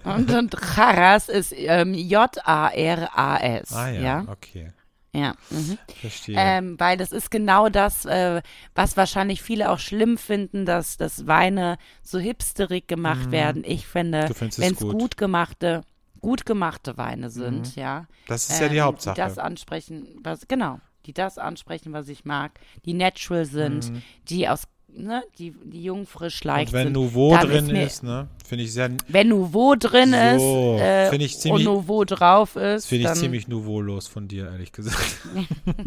[0.04, 3.74] und, und Jarras ist ähm, J-A-R-A-S.
[3.74, 4.26] Ah ja, ja?
[4.28, 4.72] okay.
[5.14, 5.34] Ja.
[5.50, 5.78] Mhm.
[6.00, 6.36] Verstehe.
[6.38, 8.42] Ähm, weil das ist genau das, äh,
[8.76, 13.64] was wahrscheinlich viele auch schlimm finden, dass, dass Weine so hipsterig gemacht werden.
[13.66, 14.52] Ich finde, Mhm.
[14.58, 14.98] Wenn es gut.
[15.00, 15.18] gut.
[15.18, 15.82] gemachte,
[16.22, 18.06] gut gemachte Weine sind, ja.
[18.28, 19.16] das ist ja die ähm, Hauptsache.
[19.16, 23.92] Die das ansprechen, was, genau, die das ansprechen, was ich mag, die natural sind,
[24.30, 24.64] die aus,
[24.96, 26.78] ne, die, die jung, frisch, leicht Mhm.
[26.80, 26.94] und wenn sind.
[26.94, 31.40] Nouveau drin mir- ist, ne, finde ich sehr, Wenn Nouveau drin So, ist äh, ich
[31.40, 34.98] ziemlich- und Nouveau drauf ist, finde ich ziemlich nouveaulos von dir, ehrlich gesagt.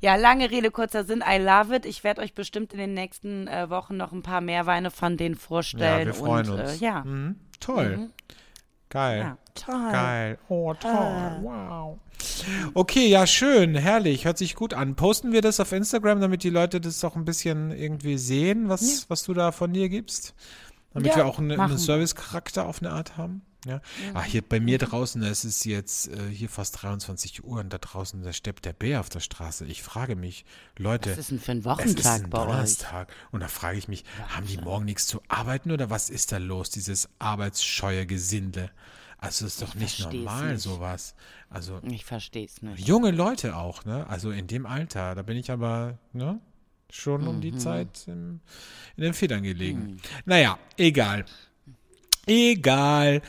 [0.00, 1.22] Ja, lange Rede, kurzer Sinn.
[1.24, 1.86] I love it.
[1.86, 5.16] Ich werde euch bestimmt in den nächsten äh, Wochen noch ein paar mehr Weine von
[5.16, 6.06] denen Ja, vorstellen.
[6.06, 6.80] wir freuen und, uns.
[6.82, 7.04] Äh, ja.
[7.04, 7.36] Mhm.
[7.60, 8.08] Toll.
[8.90, 9.20] Geil.
[9.20, 9.92] ja, toll.
[9.92, 10.38] Geil.
[10.48, 11.38] Oh, toll.
[11.42, 11.98] Wow.
[12.74, 14.96] Okay, ja, schön, herrlich, hört sich gut an.
[14.96, 19.06] Posten wir das auf Instagram, damit die Leute das auch ein bisschen irgendwie sehen, was,
[19.08, 20.34] was du da von dir gibst?
[20.92, 21.78] Damit Ja, wir auch eine, einen.
[21.78, 23.42] Service-Charakter auf eine Art haben?
[23.64, 23.80] Ja.
[24.14, 27.78] Ach, hier bei mir draußen, es ist jetzt äh, hier fast 23 Uhr und da
[27.78, 29.64] draußen, da steppt der Bär auf der Straße.
[29.66, 30.44] Ich frage mich,
[30.76, 32.46] Leute, Was ist denn für ein es ist Wochentag ein bei euch?
[32.46, 33.12] Donnerstag.
[33.30, 36.38] Und da frage ich mich, haben die morgen nichts zu arbeiten oder was ist da
[36.38, 38.70] los, dieses arbeitsscheue Gesindel?
[39.22, 40.62] Also ist doch nicht normal, nicht.
[40.62, 41.14] sowas.
[41.48, 42.86] Also Ich verstehe es nicht.
[42.86, 44.06] junge Leute auch, ne?
[44.08, 45.14] Also in dem Alter.
[45.14, 46.40] Da bin ich aber, ne?
[46.90, 47.40] Schon um Mhm.
[47.40, 48.40] die Zeit im,
[48.96, 49.98] in den Federn gelegen.
[50.26, 51.24] Naja, egal.
[52.26, 53.22] Egal.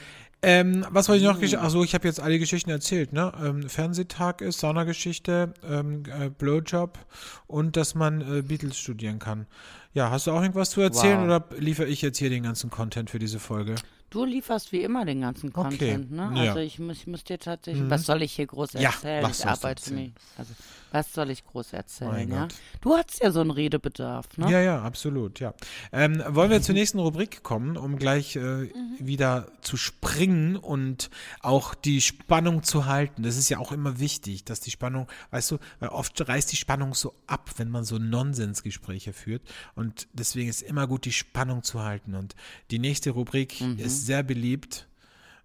[0.45, 1.39] Ähm, was wollte ich noch?
[1.39, 3.31] gesch- Achso, ich habe jetzt alle Geschichten erzählt, ne?
[3.41, 6.99] Ähm, Fernsehtag ist, Saunageschichte, ähm, äh, Blowjob
[7.47, 9.47] und dass man äh, Beatles studieren kann.
[9.93, 11.43] Ja, hast du auch irgendwas zu erzählen Wow.
[11.49, 13.75] oder liefere ich jetzt hier den ganzen Content für diese Folge?
[14.13, 16.21] Du lieferst wie immer den ganzen Okay, Content, ne?
[16.21, 16.29] ja.
[16.29, 16.37] Mhm.
[16.37, 19.23] Also ich muss, ich muss dir tatsächlich, was soll ich hier groß Ja, erzählen?
[19.23, 20.13] was ich arbeite erzählen?
[20.37, 20.53] Also,
[20.91, 22.41] was soll ich groß erzählen, ja?
[22.43, 22.53] Gott.
[22.81, 24.51] Du hast ja so einen Redebedarf, ne?
[24.51, 25.55] Ja, ja, absolut, ja.
[25.91, 31.09] Ähm, wollen wir zur nächsten Rubrik kommen, um gleich äh, wieder zu springen und
[31.41, 33.23] auch die Spannung zu halten.
[33.23, 36.57] Das ist ja auch immer wichtig, dass die Spannung, weißt du, weil oft reißt die
[36.57, 39.41] Spannung so ab, wenn man so Nonsensgespräche führt.
[39.73, 42.13] Und deswegen ist immer gut, die Spannung zu halten.
[42.13, 42.35] Und
[42.69, 44.87] die nächste Rubrik ist sehr beliebt,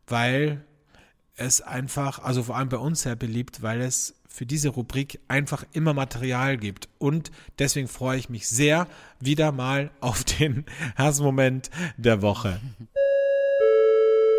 [0.06, 0.64] weil
[1.36, 5.64] es einfach, also vor allem bei uns sehr beliebt, weil es für diese Rubrik einfach
[5.72, 6.88] immer Material gibt.
[6.98, 8.86] Und deswegen freue ich mich sehr
[9.20, 10.64] wieder mal auf den
[10.96, 12.60] Hassmoment der Woche.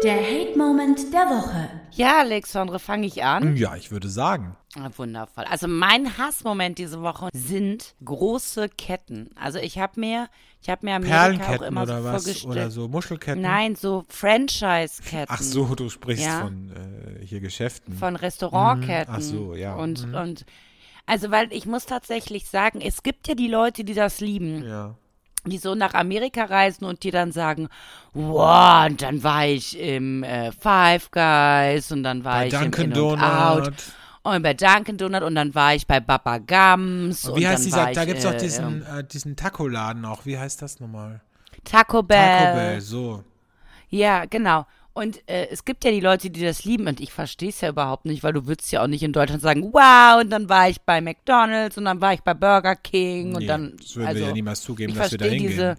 [0.04, 1.70] Der Hate-Moment der Woche.
[1.92, 3.58] Ja, Alexandre, fange ich an.
[3.58, 4.56] Ja, ich würde sagen.
[4.78, 5.44] Ah, Wundervoll.
[5.46, 9.30] Also mein Hassmoment diese Woche sind große Ketten.
[9.36, 10.30] Also ich habe mir,
[10.62, 12.24] ich habe mir Amerika auch Perlenketten immer oder so was?
[12.24, 12.52] vorgestellt.
[12.52, 13.42] Oder so Muschelketten?
[13.42, 15.28] Nein, so Franchise-Ketten.
[15.28, 16.42] Ach so, du sprichst Ja.
[16.42, 17.94] von äh, hier Geschäften.
[17.98, 19.14] Von Restaurantketten.
[19.14, 19.20] Mhm.
[19.20, 19.76] Ach so, ja.
[19.76, 20.16] Und, Mhm.
[20.16, 20.46] und
[21.08, 24.64] also weil ich muss tatsächlich sagen, es gibt ja die Leute, die das lieben.
[24.66, 24.96] ja.
[25.50, 27.70] Die so nach Amerika reisen und die dann sagen,
[28.14, 32.86] wow, und dann war ich im äh, Five Guys und dann war Bei ich Dunkin'
[32.86, 33.84] im In und Out Donut.
[34.24, 37.66] und bei Dunkin' Donut und dann war ich bei Baba Gums und Wie heißt dann
[37.66, 40.26] dieser, war da gibt es doch äh, diesen, äh, diesen Taco-Laden auch.
[40.26, 41.22] Wie heißt das nochmal?
[41.64, 42.20] Taco Bell.
[42.46, 43.24] Taco Bell, so.
[43.90, 44.66] Ja, genau.
[44.94, 47.70] Und äh, es gibt ja die Leute, die das lieben und ich verstehe es ja
[47.70, 50.70] überhaupt nicht, weil du würdest ja auch nicht in Deutschland sagen, wow, und dann war
[50.70, 54.08] ich bei McDonald's und dann war ich bei Burger King und Nee, dann das würden
[54.08, 55.50] also, wir ja niemals zugeben, dass wir da hingehen.
[55.50, 55.78] diese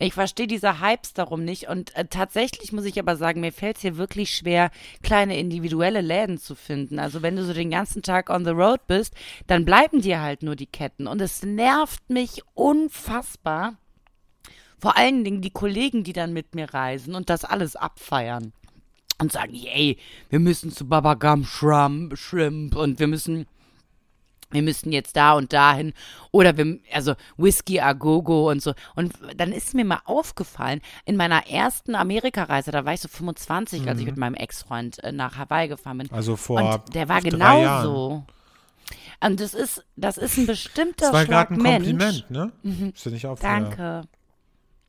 [0.00, 3.76] ich verstehe diese Hypes darum nicht und äh, tatsächlich muss ich aber sagen, mir fällt
[3.76, 4.70] es hier wirklich schwer,
[5.02, 7.00] kleine individuelle Läden zu finden.
[7.00, 9.14] Also wenn du so den ganzen Tag on the road bist,
[9.48, 13.76] dann bleiben dir halt nur die Ketten und es nervt mich unfassbar.
[14.78, 18.52] Vor allen Dingen die Kollegen, die dann mit mir reisen und das alles abfeiern
[19.20, 19.98] und sagen, ey,
[20.30, 23.46] wir müssen zu Baba Gum Shrimp, Shrimp und wir müssen
[24.50, 25.92] wir müssen jetzt da und dahin
[26.30, 28.72] oder wir, also Whisky a Gogo und so.
[28.94, 33.86] Und dann ist mir mal aufgefallen, in meiner ersten Amerikareise, da war ich so 25,
[33.86, 36.06] als ich mit meinem Ex-Freund äh, nach Hawaii gefahren bin.
[36.10, 36.16] Mhm.
[36.16, 38.24] Also vor und der war genauso.
[39.20, 41.88] Und das ist, das ist ein bestimmter Das war Schlag gerade ein Mensch.
[41.88, 42.92] Kompliment, ne?
[42.94, 43.64] Ist dir nicht aufgefallen?
[43.64, 44.08] Danke.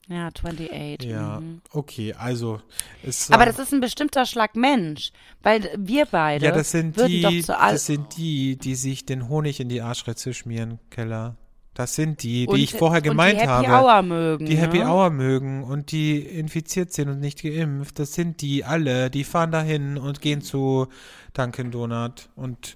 [0.09, 1.03] Ja, 28.
[1.07, 1.61] Ja, Mhm.
[1.71, 2.59] okay, also
[3.03, 5.11] ist Aber äh, das ist ein bestimmter Schlag Mensch,
[5.43, 8.73] weil wir beide ja, das sind würden die, doch zu all das sind die, die
[8.75, 11.35] sich den Honig in die Arschritze schmieren, Keller.
[11.75, 13.85] Das sind die, die Und- ich vorher gemeint und die Happy habe.
[13.87, 14.45] Hour mögen.
[14.47, 14.89] die Happy ne?
[14.89, 17.99] Hour mögen und die infiziert sind und nicht geimpft.
[17.99, 19.09] Das sind die alle.
[19.11, 20.87] Die fahren dahin und gehen zu
[21.35, 22.75] Dunkin' Donut und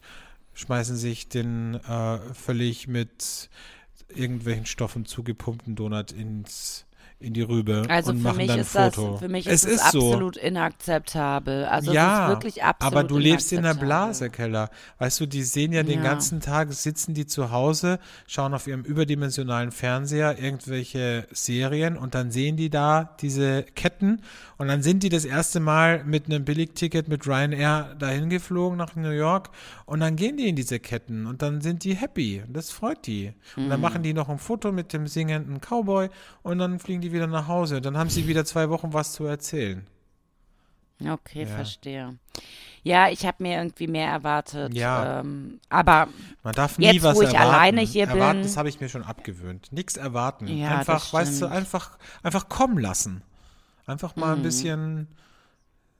[0.54, 3.50] schmeißen sich den äh, völlig mit
[4.16, 6.86] irgendwelchen Stoffen zugepumpten Donut ins
[7.24, 9.18] in die Rübe Also und für machen mich dann ein ist das, Foto.
[9.18, 10.08] für mich es ist es ist so.
[10.12, 11.66] absolut inakzeptabel.
[11.66, 13.74] Also es ja, ist wirklich absolut aber du lebst in der.
[13.74, 14.70] Blase, Keller.
[15.00, 16.10] Weißt du, die sehen ja den Ja.
[16.12, 22.32] ganzen Tag, sitzen die zu Hause, schauen auf ihrem überdimensionalen Fernseher irgendwelche Serien und dann
[22.32, 24.22] sehen die da diese Ketten
[24.58, 28.96] und dann sind die das erste Mal mit einem Billigticket mit Ryanair dahin geflogen nach
[28.96, 29.50] New York
[29.94, 33.06] und dann gehen die in diese Ketten und dann sind die happy und das freut
[33.06, 33.34] die.
[33.56, 33.70] Und Mhm.
[33.70, 36.10] dann machen die noch ein Foto mit dem singenden Cowboy
[36.42, 37.80] und dann fliegen die wieder nach Hause.
[37.80, 39.86] Dann haben sie wieder zwei Wochen was zu erzählen.
[41.06, 41.48] Okay, Ja.
[41.48, 42.18] verstehe.
[42.84, 44.74] Ja, ich habe mir irgendwie mehr erwartet.
[44.74, 45.20] Ja.
[45.20, 46.08] Ähm, aber
[46.44, 47.50] Man darf nie Jetzt, was wo ich erwarten.
[47.54, 49.72] alleine hier erwarten, bin- das habe ich mir schon abgewöhnt.
[49.72, 50.48] Nichts erwarten.
[50.48, 53.22] Ja, einfach, weißt du, einfach, einfach kommen lassen.
[53.86, 54.44] Einfach mal ein Mhm.
[54.44, 55.08] bisschen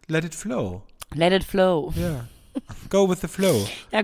[0.08, 0.84] let it flow.
[1.14, 1.94] let it flow.
[1.96, 2.26] Ja.
[2.90, 3.68] Go with the flow.
[3.92, 4.04] Ja,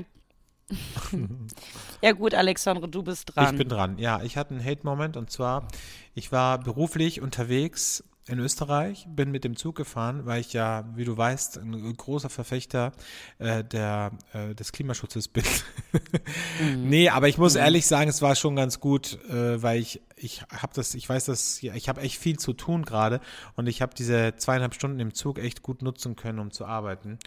[2.01, 3.53] ja gut, Alexandre, du bist dran.
[3.53, 3.97] Ich bin dran.
[3.97, 5.67] Ja, ich hatte einen Hate-Moment und zwar,
[6.13, 11.03] ich war beruflich unterwegs in Österreich, bin mit dem Zug gefahren, weil ich ja, wie
[11.03, 12.91] du weißt, ein großer Verfechter
[13.39, 15.43] äh, der, äh, des Klimaschutzes bin.
[16.83, 20.43] Nee, aber ich muss ehrlich sagen, es war schon ganz gut, äh, weil ich ich
[20.43, 23.21] habe das, ich weiß das, ich habe echt viel zu tun gerade
[23.55, 27.19] und ich habe diese zweieinhalb Stunden im Zug echt gut nutzen können, um zu arbeiten.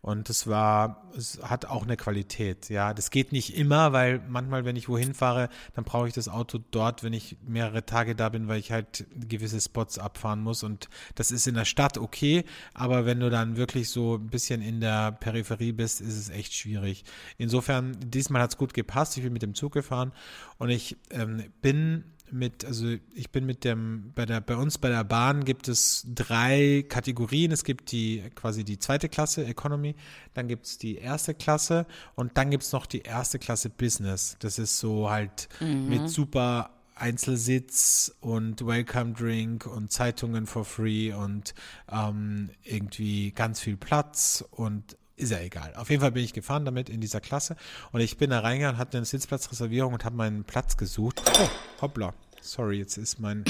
[0.00, 2.94] Und es war, es hat auch eine Qualität, ja.
[2.94, 6.60] Das geht nicht immer, weil manchmal, wenn ich wohin fahre, dann brauche ich das Auto
[6.70, 10.62] dort, wenn ich mehrere Tage da bin, weil ich halt gewisse Spots abfahren muss.
[10.62, 12.44] Und das ist in der Stadt okay,
[12.74, 16.54] aber wenn du dann wirklich so ein bisschen in der Peripherie bist, ist es echt
[16.54, 17.04] schwierig.
[17.36, 19.16] Insofern, diesmal hat es gut gepasst.
[19.16, 20.12] Ich bin mit dem Zug gefahren
[20.58, 24.88] und ich ähm, bin mit, also ich bin mit dem, bei der, bei uns bei
[24.88, 27.52] der Bahn gibt es drei Kategorien.
[27.52, 29.94] Es gibt die quasi die zweite Klasse Economy,
[30.34, 34.36] dann gibt es die erste Klasse und dann gibt es noch die erste Klasse Business.
[34.40, 41.54] Das ist so halt mit super Einzelsitz und Welcome Drink und Zeitungen for free und
[41.90, 45.74] ähm, irgendwie ganz viel Platz und ist ja egal.
[45.76, 47.56] Auf jeden Fall bin ich gefahren damit in dieser Klasse
[47.92, 51.22] und ich bin da reingegangen, hatte eine Sitzplatzreservierung und habe meinen Platz gesucht.
[51.40, 51.48] Oh,
[51.82, 52.14] hoppla.
[52.40, 53.44] Sorry, jetzt ist mein,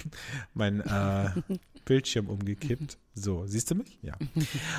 [0.54, 1.30] mein äh,
[1.84, 2.98] Bildschirm umgekippt.
[3.14, 3.98] So, siehst du mich?
[4.02, 4.14] Ja.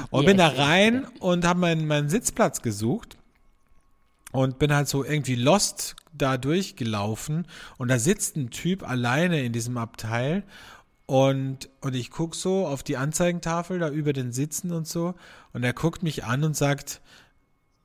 [0.10, 3.18] Und bin da rein und habe meinen, meinen Sitzplatz gesucht
[4.32, 9.54] und bin halt so irgendwie lost da durchgelaufen und da sitzt ein Typ alleine in
[9.54, 10.44] diesem Abteil
[11.06, 15.16] und, und ich guck so auf die Anzeigentafel da über den Sitzen und so
[15.52, 17.02] und er guckt mich an und sagt,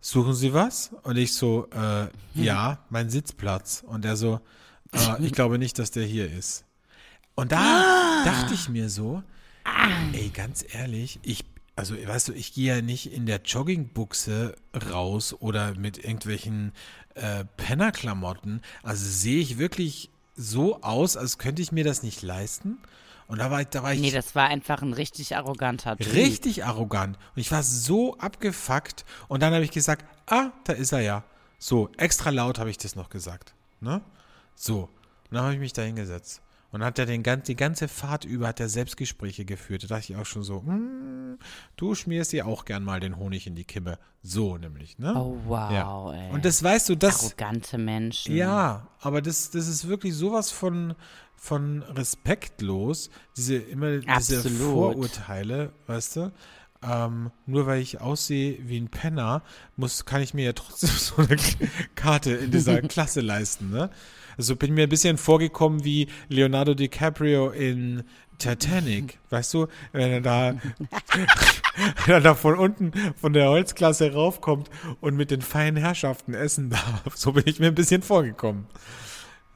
[0.01, 0.91] suchen Sie was?
[1.03, 3.85] Und ich so, äh, ja, mein Sitzplatz.
[3.87, 4.41] Und er so,
[4.93, 6.65] äh, ich glaube nicht, dass der hier ist.
[7.35, 9.23] Und da dachte ich mir so,
[10.13, 11.45] ey, ganz ehrlich, ich,
[11.77, 14.57] also weißt du, ich gehe ja nicht in der Joggingbuchse
[14.91, 16.73] raus oder mit irgendwelchen
[17.15, 18.63] äh, Pennerklamotten.
[18.83, 22.79] Also sehe ich wirklich so aus, als könnte ich mir das nicht leisten.
[23.29, 26.13] Und da war, ich- da war ich Nee, das war einfach ein richtig arroganter Typ.
[26.15, 27.17] richtig arrogant.
[27.37, 29.05] Und ich war so abgefuckt.
[29.29, 31.25] Und dann habe ich gesagt, ah, da ist er ja.
[31.59, 33.55] So, extra laut habe ich das noch gesagt.
[33.81, 34.01] Ne?
[34.55, 34.83] So.
[34.85, 34.91] Und
[35.35, 36.41] dann habe ich mich da hingesetzt.
[36.71, 39.85] Und hat er den, gan- die ganze Fahrt über hat er Selbstgespräche geführt.
[39.85, 41.39] Da dachte ich auch schon so, hm,
[41.77, 43.99] du schmierst dir auch gern mal den Honig in die Kimme.
[44.23, 45.15] So nämlich, ne?
[45.17, 46.13] Oh, wow, ja.
[46.13, 46.33] ey.
[46.33, 48.37] Und das weißt du, das, Arrogante Menschen.
[48.37, 50.95] ja, aber das, das ist wirklich sowas von,
[51.37, 54.73] von respektlos, diese immer diese Absolut.
[54.73, 56.33] Vorurteile, weißt du?
[56.83, 59.43] Ähm, nur weil ich aussehe wie ein Penner,
[59.77, 61.37] muss, kann ich mir ja trotzdem so eine
[61.95, 63.91] Karte in dieser Klasse leisten, ne?
[64.37, 68.05] Also bin mir ein bisschen vorgekommen wie Leonardo DiCaprio in
[68.39, 70.55] Titanic, weißt du, wenn er da,
[72.07, 74.71] wenn er da von unten von der Holzklasse raufkommt
[75.01, 77.17] und mit den feinen Herrschaften essen darf.
[77.17, 78.67] So bin ich mir ein bisschen vorgekommen.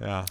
[0.00, 0.24] Ja.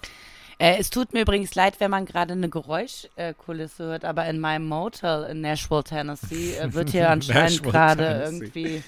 [0.62, 4.68] Äh, es tut mir übrigens leid, wenn man gerade eine Geräuschkulisse hört, aber in meinem
[4.68, 8.84] Motel in Nashville, Tennessee, äh, wird hier anscheinend gerade irgendwie,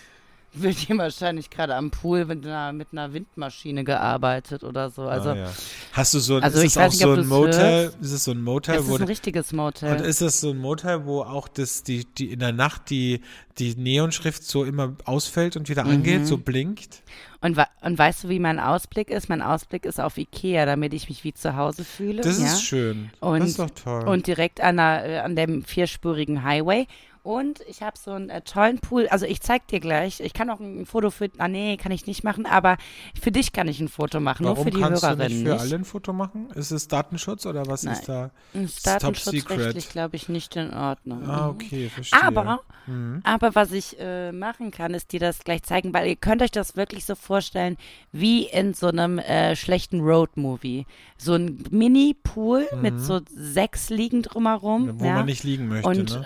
[0.53, 5.03] wird hier wahrscheinlich gerade am Pool mit einer, mit einer Windmaschine gearbeitet oder so.
[5.03, 5.51] Also, ah, ja.
[5.93, 7.83] Hast du so, Also ist ich es weiß auch nicht, so ob ein Motel?
[7.83, 7.97] hörst.
[8.01, 9.91] Ist es so ein Motel, es ist ein richtiges Motel.
[9.91, 13.21] und ist das so ein Motel, wo auch das, die, die in der Nacht die,
[13.59, 15.91] die Neonschrift so immer ausfällt und wieder Mhm.
[15.91, 17.01] angeht, so blinkt?
[17.41, 19.27] Und, und weißt du, wie mein Ausblick ist?
[19.27, 22.21] Mein Ausblick ist auf Ikea, damit ich mich wie zu Hause fühle.
[22.21, 22.45] Das ja?
[22.45, 23.09] ist schön.
[23.19, 24.07] Und, das ist doch toll.
[24.07, 26.87] Und direkt an, der, äh, an dem vierspurigen Highway.
[27.23, 29.07] Und ich habe so einen äh, tollen Pool.
[29.07, 30.19] Also ich zeig dir gleich.
[30.19, 31.29] Ich kann auch ein Foto für.
[31.37, 32.45] Ah nee, kann ich nicht machen.
[32.45, 32.75] Aber
[33.19, 34.45] für dich kann ich ein Foto machen.
[34.45, 35.17] Warum nur für die kannst Hörerin.
[35.19, 35.61] du nicht für nicht.
[35.61, 36.49] alle ein Foto machen?
[36.53, 37.93] Ist es Datenschutz oder was Nein.
[37.93, 38.31] ist da?
[38.53, 41.23] Ist datenschutzrechtlich, glaube ich, nicht in Ordnung.
[41.29, 41.49] Ah, Mhm.
[41.51, 42.21] okay, verstehe.
[42.23, 43.21] Aber, Mhm.
[43.23, 46.51] aber was ich äh, machen kann, ist dir das gleich zeigen, weil ihr könnt euch
[46.51, 47.77] das wirklich so vorstellen,
[48.11, 50.85] wie in so einem äh, schlechten Road-Movie.
[51.17, 54.87] So ein Mini-Pool mit so sechs Liegen drumherum.
[54.87, 54.99] Mhm.
[54.99, 55.13] Wo ja?
[55.15, 56.25] man nicht liegen möchte, und ne?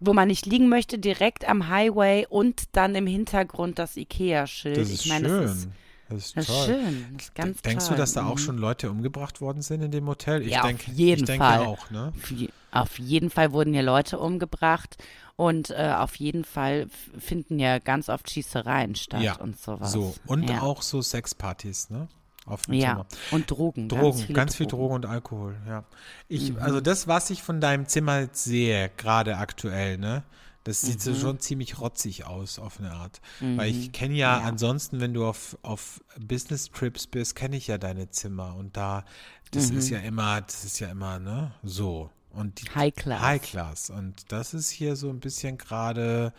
[0.00, 4.76] Wo man nicht liegen möchte, direkt am Highway und dann im Hintergrund das Ikea-Schild.
[4.78, 5.40] Das ist ich meine, schön.
[5.46, 5.68] das ist,
[6.08, 7.04] das ist das ist schön.
[7.14, 7.94] Das ist ganz Denkst toll.
[7.94, 8.38] du, dass da auch Mhm.
[8.38, 10.42] schon Leute umgebracht worden sind in dem Hotel?
[10.42, 11.60] Ich Ja, auf denke, jeden ich denke Fall.
[11.60, 12.12] auch, ne?
[12.16, 14.98] Auf je- Auf jeden Fall wurden hier Leute umgebracht
[15.36, 16.88] und äh, auf jeden Fall
[17.18, 19.92] finden ja ganz oft Schießereien statt Ja, und sowas.
[19.92, 20.60] So, und ja.
[20.60, 22.08] auch so Sexpartys, ne?
[22.46, 23.06] Auf dem Ja, Zimmer.
[23.32, 23.88] und Drogen.
[23.88, 25.84] Drogen, ganz, ganz, viel Drogen und Alkohol, ja.
[26.28, 26.58] Ich, Mhm.
[26.60, 30.22] also das, was ich von deinem Zimmer jetzt sehe, gerade aktuell, ne?
[30.64, 31.00] Das sieht Mhm.
[31.00, 33.20] so schon ziemlich rotzig aus, auf eine Art.
[33.40, 34.44] Weil ich kenne ja, Ja.
[34.44, 38.54] ansonsten, wenn du auf, auf Business-Trips bist, kenne ich ja deine Zimmer.
[38.56, 39.04] Und da,
[39.52, 41.52] das ist ja immer, das ist ja immer, ne?
[41.62, 42.10] So.
[42.30, 42.74] Und die, Mhm.
[42.74, 43.20] High Class.
[43.22, 43.90] High Class.
[43.90, 46.32] Und das ist hier so ein bisschen gerade,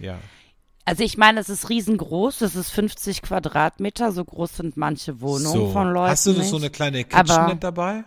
[0.00, 0.18] ja.
[0.84, 5.52] Also ich meine, es ist riesengroß, es ist 50 Quadratmeter, so groß sind manche Wohnungen
[5.66, 5.70] so.
[5.70, 6.48] von Leuten Hast du nicht.
[6.48, 8.04] so eine kleine Kitchenette dabei?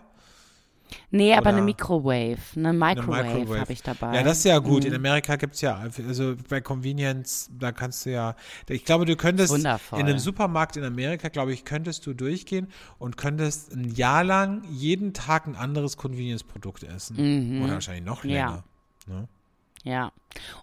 [1.10, 4.14] Nee, aber eine oder- Microwave, eine Eine Microwave, habe ich dabei.
[4.14, 4.82] Ja, das ist ja gut.
[4.84, 4.90] Mhm.
[4.90, 8.36] In Amerika gibt es ja, also bei Convenience, da kannst du ja,
[8.68, 9.98] ich glaube, du könntest Wundervoll.
[9.98, 12.68] in einem Supermarkt in Amerika, glaube ich, könntest du durchgehen
[12.98, 17.62] und könntest ein Jahr lang jeden Tag ein anderes Convenience-Produkt essen.
[17.64, 18.30] Oder wahrscheinlich noch Mhm.
[18.30, 18.36] Ja.
[18.46, 18.64] länger.
[19.08, 19.28] Ne?
[19.84, 20.12] Ja.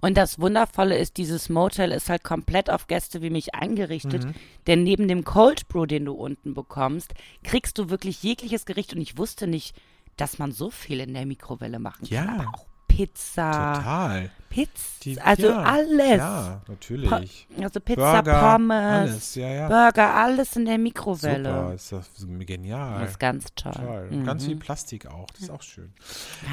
[0.01, 4.25] Und das Wundervolle ist, dieses Motel ist halt komplett auf Gäste wie mich eingerichtet.
[4.25, 4.33] Mhm.
[4.67, 8.93] Denn neben dem Cold Brew, den du unten bekommst, kriegst du wirklich jegliches Gericht.
[8.93, 9.75] Und ich wusste nicht,
[10.17, 12.27] dass man so viel in der Mikrowelle machen kann.
[12.27, 12.33] Ja.
[12.33, 14.29] Aber auch Pizza, Total.
[14.49, 16.17] Pizza, Die- also ja, alles.
[16.17, 17.47] Ja, natürlich.
[17.57, 18.71] Po- Also Pizza, Burger, Pommes,
[19.11, 19.67] alles, ja, ja.
[19.67, 21.49] Burger, alles in der Mikrowelle.
[21.49, 22.99] Super, ist das genial.
[23.01, 23.71] Das ist ganz toll.
[23.73, 24.11] Toll.
[24.11, 24.25] Mhm.
[24.25, 25.91] Ganz viel Plastik auch, das ist auch schön.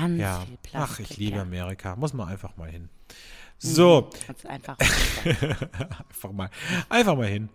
[0.01, 0.41] Ganz Ja.
[0.41, 1.07] viel Plastik.
[1.07, 1.41] Ach, ich liebe.
[1.41, 1.95] Amerika.
[1.97, 2.89] Muss man einfach mal hin.
[3.63, 4.79] So, Ganz einfach.
[6.09, 6.49] einfach mal,
[6.89, 7.51] einfach mal hin.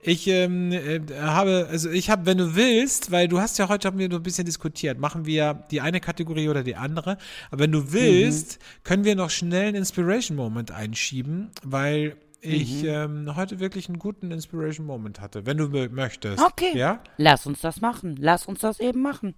[0.00, 3.86] Ich ähm, äh, habe, also ich habe, wenn du willst, weil du hast ja heute
[3.86, 7.18] haben wir nur ein bisschen diskutiert, machen wir die eine Kategorie oder die andere.
[7.52, 13.36] Aber wenn du willst, können wir noch schnell einen Inspiration Moment einschieben, weil ich ähm,
[13.36, 16.42] heute wirklich einen guten Inspiration Moment hatte, wenn du mö- möchtest.
[16.42, 16.76] Okay.
[16.76, 17.00] Ja?
[17.16, 18.16] Lass uns das machen.
[18.18, 19.34] Lass uns das eben machen.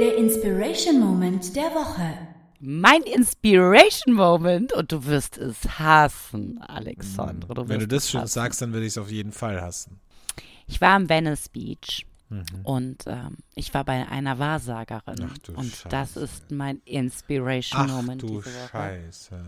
[0.00, 2.12] Der Inspiration Moment der Woche.
[2.60, 7.54] Mein Inspiration Moment und du wirst es hassen, Alexandre.
[7.54, 8.32] Du Wenn du das schon hassen.
[8.32, 9.98] sagst, dann würde ich es auf jeden Fall hassen.
[10.66, 12.44] Ich war am Venice Beach Mhm.
[12.62, 15.28] und ähm, ich war bei einer Wahrsagerin.
[15.32, 15.88] Ach du und Scheiße.
[15.88, 18.68] das ist mein Inspiration Ach Moment du diese Woche.
[18.70, 19.40] Scheiße.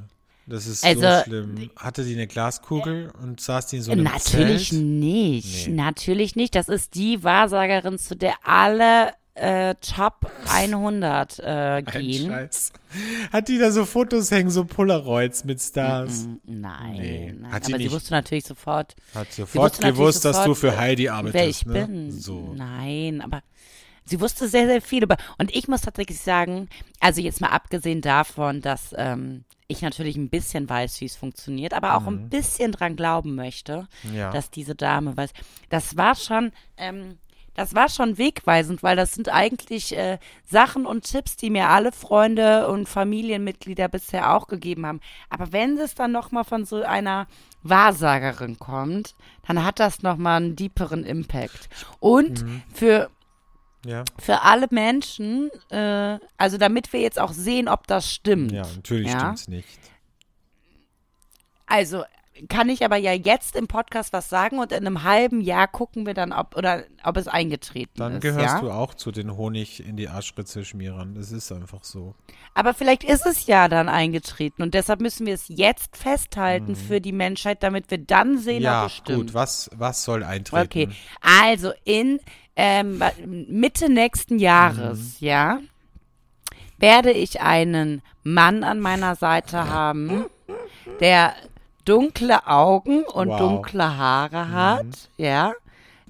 [0.49, 1.71] Das ist Also, so schlimm.
[1.77, 4.83] Hatte die eine Glaskugel und saß die in so einem Natürlich Zelt?
[4.83, 5.69] nicht.
[5.69, 5.75] Nee.
[5.75, 6.57] Natürlich nicht.
[6.57, 12.29] Das ist die Wahrsagerin, zu der alle äh, Top 100 äh, Ein gehen.
[12.31, 12.73] Scheiß.
[13.33, 16.27] Hat die da so Fotos hängen, so Polaroids mit Stars?
[16.27, 17.35] Mm, Nein, Nee.
[17.39, 17.53] nein.
[17.53, 20.79] Hat die aber sie nicht- wusste natürlich sofort, Hat sofort gewusst, dass du sofort, für
[20.79, 21.35] Heidi arbeitest.
[21.35, 21.73] wer ich ne?
[21.87, 22.11] bin.
[22.11, 22.53] So.
[22.55, 23.43] Nein, aber
[24.05, 25.17] sie wusste sehr, sehr viel über.
[25.39, 26.69] Und ich muss tatsächlich sagen,
[27.01, 31.73] also jetzt mal abgesehen davon, dass ähm, ich natürlich ein bisschen weiß, wie es funktioniert,
[31.73, 34.15] aber auch ein bisschen dran glauben möchte, Mhm.
[34.15, 34.31] Ja.
[34.31, 35.31] dass diese Dame weiß.
[35.71, 36.53] Das war schon.
[36.77, 37.17] Ähm,
[37.55, 41.93] das war schon wegweisend, weil das sind eigentlich äh, Sachen und Tipps, die mir alle
[41.93, 45.01] Freunde und Familienmitglieder bisher auch gegeben haben.
[45.29, 47.27] Aber wenn es dann nochmal von so einer
[47.63, 49.15] Wahrsagerin kommt,
[49.47, 51.69] dann hat das nochmal einen deeperen Impact.
[52.01, 52.63] Und Mhm.
[52.73, 53.11] für,
[53.85, 54.05] ja.
[54.19, 58.53] für alle Menschen, äh, also damit wir jetzt auch sehen, ob das stimmt.
[58.53, 59.19] ja, natürlich Ja?
[59.21, 59.79] stimmt's nicht.
[61.67, 62.05] Also
[62.49, 66.07] kann ich aber ja jetzt im Podcast was sagen und in einem halben Jahr gucken
[66.07, 68.21] wir dann, ob oder ob es eingetreten Dann ist.
[68.23, 68.61] gehörst ja?
[68.61, 71.15] du auch zu den Honig in die Arschritze schmierern.
[71.15, 72.15] Das ist einfach so.
[72.55, 76.77] Aber vielleicht ist es ja dann eingetreten und deshalb müssen wir es jetzt festhalten Mhm.
[76.77, 79.19] für die Menschheit, damit wir dann sehen, ja, ob es stimmt.
[79.19, 79.35] gut.
[79.35, 80.65] Was, was soll eintreten?
[80.67, 80.89] Okay,
[81.21, 82.21] also in
[82.57, 83.03] ähm,
[83.49, 85.27] Mitte nächsten Jahres, Mhm.
[85.27, 85.59] ja,
[86.79, 90.25] werde ich einen Mann an meiner Seite haben,
[91.01, 91.33] der
[91.85, 93.41] dunkle Augen und Wow.
[93.41, 93.45] Mhm.
[93.45, 95.53] dunkle Haare hat, ja.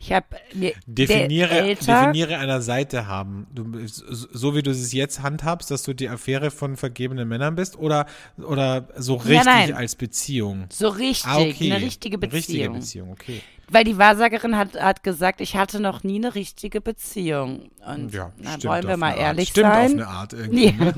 [0.05, 3.47] Ich habe mir Definiere, älter, definiere einer Seite haben.
[3.55, 7.79] Du, so wie du es jetzt handhabst, dass du die Affäre von vergebenen Männern bist
[7.79, 8.07] oder,
[8.39, 9.73] oder so richtig nein.
[9.75, 10.67] als Beziehung?
[10.73, 11.73] so richtig, Ah, okay.
[11.73, 12.37] eine richtige Beziehung.
[12.37, 13.43] Richtige Beziehung, okay.
[13.71, 17.71] Weil die Wahrsagerin hat, hat gesagt, ich hatte noch nie eine richtige Beziehung.
[17.87, 19.87] Und Ja, na, stimmt wollen wir mal eine ehrlich stimmt sein.
[19.87, 20.67] auf eine Art irgendwie.
[20.67, 20.85] Ja.
[20.85, 20.95] Ne?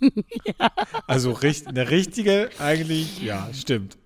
[1.06, 3.98] Also richt, eine richtige eigentlich, ja, stimmt.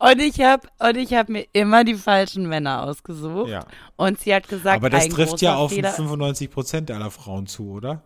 [0.00, 3.50] Und ich habe und ich habe mir immer die falschen Männer ausgesucht.
[3.50, 3.66] Ja.
[3.96, 7.70] Und sie hat gesagt, Aber das trifft ja auf Fehler, 95 Prozent aller Frauen zu,
[7.70, 8.02] oder?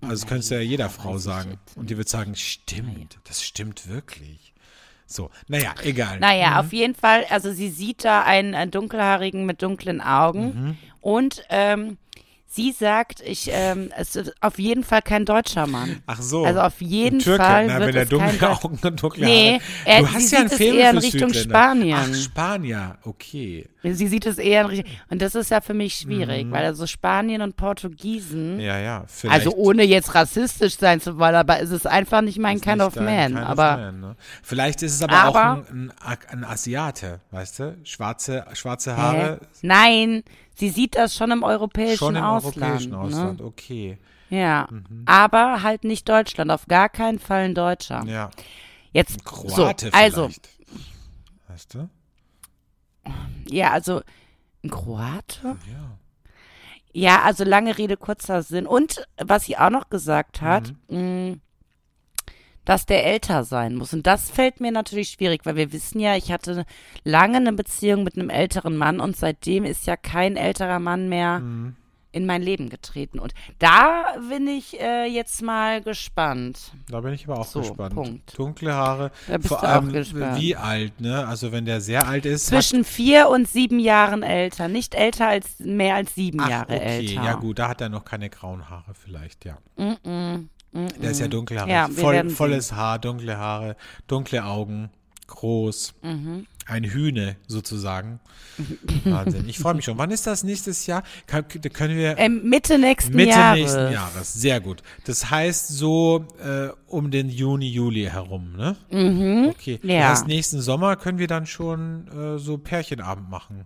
[0.00, 1.58] Also das könntest du ja jeder Frau sagen.
[1.76, 4.54] Und die wird sagen, stimmt, das stimmt wirklich.
[5.06, 6.20] So, naja, egal.
[6.20, 10.76] Naja, auf jeden Fall, also sie sieht da einen, einen dunkelhaarigen mit dunklen Augen Mhm.
[11.00, 11.98] und ähm,
[12.50, 16.02] sie sagt, ich, ähm, es ist auf jeden Fall kein deutscher Mann.
[16.06, 16.44] Ach so.
[16.46, 19.26] Also auf jeden Türke, Fall na, wird wenn er es kein dunkle Augen und dunkle
[19.26, 21.50] Nee, er- du sie hast ja ein sieht es Faible eher in Richtung Südländer.
[21.58, 21.98] Spanien.
[22.00, 23.68] Ach, Spanier, okay.
[23.82, 26.86] Sie sieht es eher in Richtung, und das ist ja für mich schwierig, weil also
[26.86, 28.60] Spanien und Portugiesen, Mhm.
[28.60, 29.46] Ja, ja, vielleicht.
[29.46, 32.80] also ohne jetzt rassistisch sein zu wollen, aber es ist einfach nicht mein ist Kind
[32.82, 33.34] of Man.
[33.34, 34.16] Kind of aber Man, ne?
[34.42, 37.76] Vielleicht ist es aber, Aber- auch ein, ein, ein Asiate, weißt du?
[37.84, 39.46] Schwarze, schwarze Haare, Hä?
[39.62, 40.22] Nein,
[40.58, 42.56] sie sieht das schon im europäischen schon im Ausland.
[42.58, 42.98] europäischen ne?
[42.98, 43.98] Ausland, okay.
[44.30, 44.68] Ja,
[45.06, 48.04] aber halt nicht Deutschland, auf gar keinen Fall ein Deutscher.
[48.06, 48.30] Ja,
[48.92, 50.30] Jetzt, Kroate so, also.
[51.48, 51.88] Weißt du?
[53.50, 54.02] ja, also,
[54.64, 55.56] ein Kroate?
[55.70, 55.98] Ja.
[56.92, 58.66] Ja, also lange Rede, kurzer Sinn.
[58.66, 61.30] Und was sie auch noch gesagt hat, Mhm.
[61.30, 61.36] mh,
[62.68, 63.94] dass der älter sein muss.
[63.94, 66.66] Und das fällt mir natürlich schwierig, weil wir wissen ja, ich hatte
[67.02, 71.38] lange eine Beziehung mit einem älteren Mann und seitdem ist ja kein älterer Mann mehr
[71.38, 71.76] Mhm.
[72.12, 73.18] in mein Leben getreten.
[73.20, 76.72] Und da bin ich äh, jetzt mal gespannt.
[76.90, 77.94] Da bin ich aber auch So, gespannt.
[77.94, 78.38] Punkt.
[78.38, 79.12] Dunkle Haare.
[79.28, 80.38] Da bist Vor du auch allem, gespannt.
[80.40, 81.26] wie alt, ne?
[81.26, 82.46] Also wenn der sehr alt ist.
[82.48, 84.68] Zwischen vier und sieben Jahren älter.
[84.68, 87.22] Nicht älter als mehr als sieben ach, Jahre okay, älter.
[87.24, 89.56] ja gut, da hat er noch keine grauen Haare vielleicht, ja.
[90.72, 91.72] Der ist ja dunkelhaarig.
[91.72, 94.90] Ja, Voll, volles Haar, dunkle Haare, dunkle Augen,
[95.26, 95.94] groß.
[96.02, 96.46] Mhm.
[96.66, 98.20] Ein Hühne sozusagen.
[99.04, 99.48] Wahnsinn.
[99.48, 99.96] Ich freue mich schon.
[99.96, 101.02] Wann ist das nächstes Jahr?
[101.26, 103.58] Kann, können wir Ähm, Mitte nächsten Mitte Jahres.
[103.60, 104.34] nächsten Jahres.
[104.34, 104.82] Sehr gut.
[105.04, 108.76] Das heißt so äh, um den Juni, Juli herum, ne?
[108.90, 109.48] Mhm.
[109.48, 109.80] Okay.
[109.82, 110.10] Ja.
[110.10, 113.64] Das heißt, nächsten Sommer können wir dann schon äh, so Pärchenabend machen.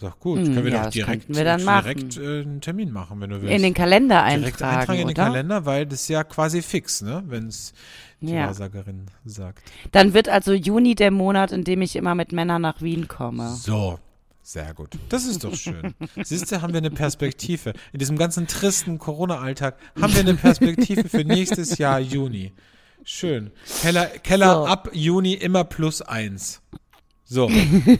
[0.00, 0.36] Ist doch gut.
[0.38, 3.42] können wir Hm, ja, doch direkt, wir dann direkt äh, einen Termin machen, wenn du
[3.42, 3.54] willst.
[3.54, 5.24] In den Kalender direkt eintragen, eintragen in den oder?
[5.24, 7.22] Kalender, weil das ist ja quasi fix, ne?
[7.26, 7.74] Wenn es
[8.22, 8.46] die Ja.
[8.46, 9.62] Wahrsagerin sagt.
[9.92, 13.50] Dann wird also Juni der Monat, in dem ich immer mit Männern nach Wien komme.
[13.56, 13.98] So.
[14.42, 14.98] Sehr gut.
[15.10, 15.94] Das ist doch schön.
[16.24, 17.74] Siehst du, haben wir eine Perspektive.
[17.92, 22.52] In diesem ganzen tristen Corona-Alltag haben wir eine Perspektive für nächstes Jahr Juni.
[23.04, 23.50] Schön.
[23.82, 24.66] Keller, Keller So.
[24.66, 26.62] ab Juni immer plus eins.
[27.24, 27.48] So.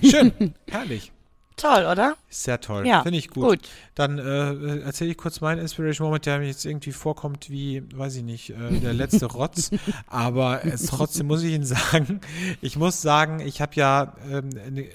[0.02, 0.54] Schön.
[0.70, 1.12] Herrlich.
[1.60, 2.16] Toll, oder?
[2.28, 2.86] Sehr toll.
[2.86, 3.44] Ja, Finde ich gut.
[3.48, 3.68] gut.
[3.94, 8.16] Dann äh, erzähle ich kurz meinen Inspiration Moment, der mir jetzt irgendwie vorkommt wie, weiß
[8.16, 9.70] ich nicht, äh, der letzte Rotz.
[10.06, 12.20] Aber es, trotzdem muss ich Ihnen sagen,
[12.62, 14.50] ich muss sagen, ich habe ja, ähm,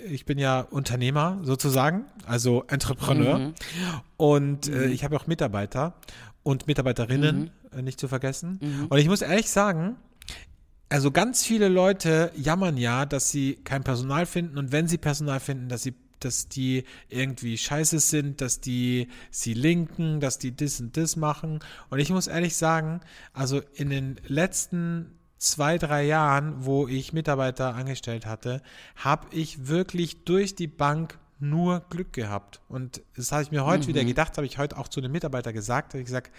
[0.09, 3.37] ich bin ja Unternehmer sozusagen, also Entrepreneur.
[3.39, 3.53] Mhm.
[4.17, 5.93] Und äh, ich habe auch Mitarbeiter
[6.43, 7.77] und Mitarbeiterinnen, Mhm.
[7.79, 8.87] äh, nicht zu vergessen.
[8.89, 9.97] Und ich muss ehrlich sagen,
[10.89, 15.39] also ganz viele Leute jammern ja, dass sie kein Personal finden und wenn sie Personal
[15.39, 20.79] finden, dass sie dass die irgendwie scheiße sind, dass die sie linken, dass die das
[20.79, 21.59] und das machen.
[21.89, 23.01] Und ich muss ehrlich sagen,
[23.33, 28.61] also in den letzten zwei, drei Jahren, wo ich Mitarbeiter angestellt hatte,
[28.95, 32.61] habe ich wirklich durch die Bank nur Glück gehabt.
[32.67, 35.53] Und das habe ich mir heute wieder gedacht, habe ich heute auch zu einem Mitarbeiter
[35.53, 36.31] gesagt, habe ich gesagt,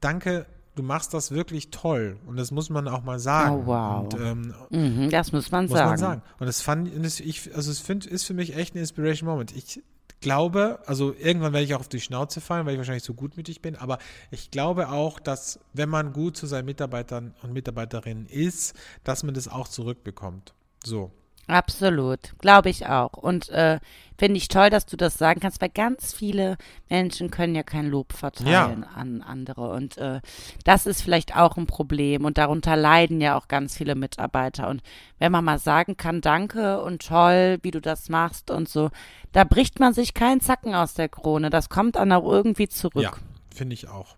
[0.00, 2.18] danke, du machst das wirklich toll.
[2.26, 3.62] Und das muss man auch mal sagen.
[3.62, 4.04] Oh, wow.
[4.04, 5.90] Und, ähm, Mhm, das muss man muss sagen.
[5.90, 6.22] man sagen.
[6.38, 9.54] Und das fand ich, also es find, ist für mich echt ein Inspiration Moment.
[9.56, 9.82] Ich
[10.20, 13.60] glaube, also irgendwann werde ich auch auf die Schnauze fallen, weil ich wahrscheinlich so gutmütig
[13.60, 13.98] bin, aber
[14.30, 19.34] ich glaube auch, dass wenn man gut zu seinen Mitarbeitern und Mitarbeiterinnen ist, dass man
[19.34, 20.54] das auch zurückbekommt.
[20.82, 21.10] So.
[21.46, 23.12] Absolut, glaube ich auch.
[23.14, 23.78] Und äh,
[24.16, 26.56] finde ich toll, dass du das sagen kannst, weil ganz viele
[26.88, 29.70] Menschen können ja kein Lob verteilen an andere.
[29.70, 30.20] Und äh,
[30.64, 32.24] das ist vielleicht auch ein Problem.
[32.24, 34.68] Und darunter leiden ja auch ganz viele Mitarbeiter.
[34.68, 34.82] Und
[35.18, 38.90] wenn man mal sagen kann, danke und toll, wie du das machst und so,
[39.32, 41.50] da bricht man sich keinen Zacken aus der Krone.
[41.50, 43.02] Das kommt dann auch irgendwie zurück.
[43.02, 43.12] Ja,
[43.54, 44.16] finde ich auch.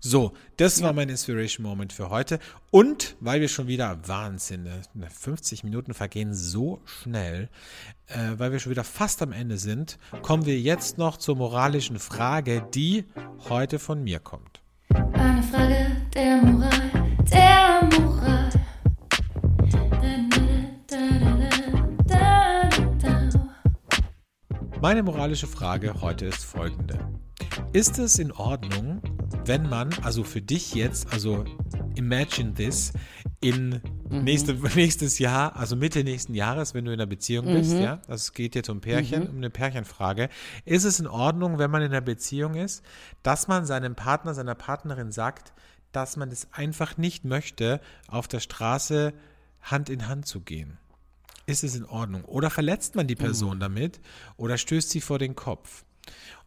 [0.00, 2.38] So, das war mein Inspiration Moment für heute.
[2.70, 7.48] Und weil wir schon wieder Wahnsinn, ne, 50 Minuten vergehen so schnell,
[8.08, 11.98] äh, weil wir schon wieder fast am Ende sind, kommen wir jetzt noch zur moralischen
[11.98, 13.04] Frage, die
[13.48, 14.60] heute von mir kommt.
[15.12, 16.90] Eine Frage der Moral,
[17.30, 18.12] der Moral.
[24.82, 26.98] Meine moralische Frage heute ist folgende.
[27.72, 29.02] Ist es in Ordnung,
[29.44, 31.44] wenn man, also für dich jetzt, also
[31.94, 32.92] imagine this,
[33.40, 38.00] in nächste, nächstes Jahr, also Mitte nächsten Jahres, wenn du in einer Beziehung bist, ja,
[38.06, 40.28] das geht jetzt um Pärchen, um eine Pärchenfrage,
[40.64, 42.84] ist es in Ordnung, wenn man in einer Beziehung ist,
[43.22, 45.52] dass man seinem Partner, seiner Partnerin sagt,
[45.92, 49.12] dass man es einfach nicht möchte, auf der Straße
[49.60, 50.78] Hand in Hand zu gehen?
[51.46, 52.24] Ist es in Ordnung?
[52.24, 54.00] Oder verletzt man die Person damit
[54.36, 55.84] oder stößt sie vor den Kopf?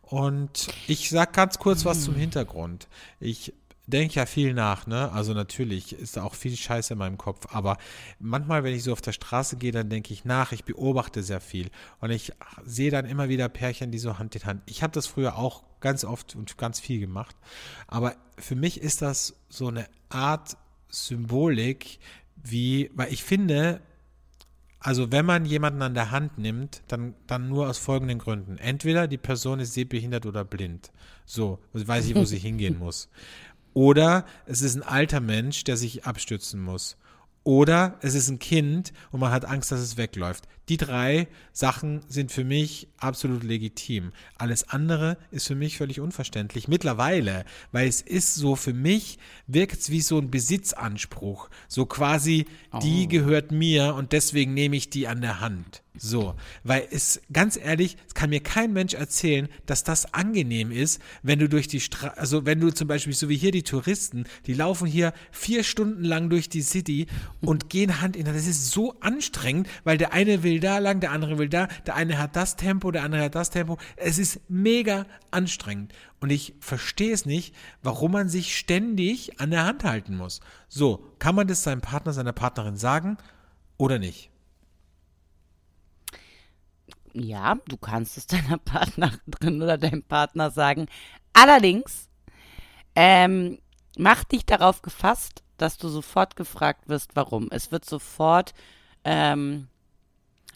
[0.07, 2.87] Und ich sag ganz kurz was zum Hintergrund.
[3.19, 3.53] Ich
[3.87, 5.11] denke ja viel nach, ne?
[5.11, 7.77] Also natürlich ist da auch viel Scheiße in meinem Kopf, aber
[8.19, 11.41] manchmal, wenn ich so auf der Straße gehe, dann denke ich nach, ich beobachte sehr
[11.41, 12.33] viel und ich
[12.65, 14.63] sehe dann immer wieder Pärchen, die so Hand in Hand.
[14.65, 17.35] Ich habe das früher auch ganz oft und ganz viel gemacht,
[17.87, 20.57] aber für mich ist das so eine Art
[20.89, 21.99] Symbolik,
[22.35, 23.81] wie, weil ich finde,
[24.85, 28.59] also wenn man jemanden an der Hand nimmt, dann, dann nur aus folgenden Gründen.
[28.59, 30.91] Entweder die Person ist sehbehindert oder blind.
[31.25, 33.09] So, weiß ich, wo sie hingehen muss.
[33.73, 36.97] Oder es ist ein alter Mensch, der sich abstützen muss.
[37.45, 40.47] Oder es ist ein Kind und man hat Angst, dass es wegläuft.
[40.67, 44.13] Die drei Sachen sind für mich absolut legitim.
[44.39, 46.67] Alles andere ist für mich völlig unverständlich.
[46.67, 51.49] Mittlerweile, weil es ist so, für mich wirkt es wie so ein Besitzanspruch.
[51.67, 52.47] So quasi,
[52.81, 55.83] die gehört mir und deswegen nehme ich die an der Hand.
[55.97, 61.01] So, weil es, ganz ehrlich, es kann mir kein Mensch erzählen, dass das angenehm ist,
[61.23, 64.25] wenn du durch die Straße, also wenn du zum Beispiel, so wie hier die Touristen,
[64.45, 67.07] die laufen hier vier Stunden lang durch die City
[67.41, 68.37] und gehen Hand in Hand.
[68.37, 71.95] Das ist so anstrengend, weil der eine will da lang, der andere will da, der
[71.95, 73.77] eine hat das Tempo, der andere hat das Tempo.
[73.95, 75.93] Es ist mega anstrengend.
[76.19, 80.41] Und ich verstehe es nicht, warum man sich ständig an der Hand halten muss.
[80.67, 83.17] So, kann man das seinem Partner, seiner Partnerin sagen
[83.77, 84.31] oder nicht?
[87.17, 90.87] Ja, du kannst es deiner Partnerin oder deinem Partner sagen.
[91.33, 92.09] Allerdings,
[92.95, 93.59] ähm,
[93.97, 97.47] mach dich darauf gefasst, dass du sofort gefragt wirst, warum.
[97.51, 98.53] Es wird sofort,
[99.05, 99.67] ähm,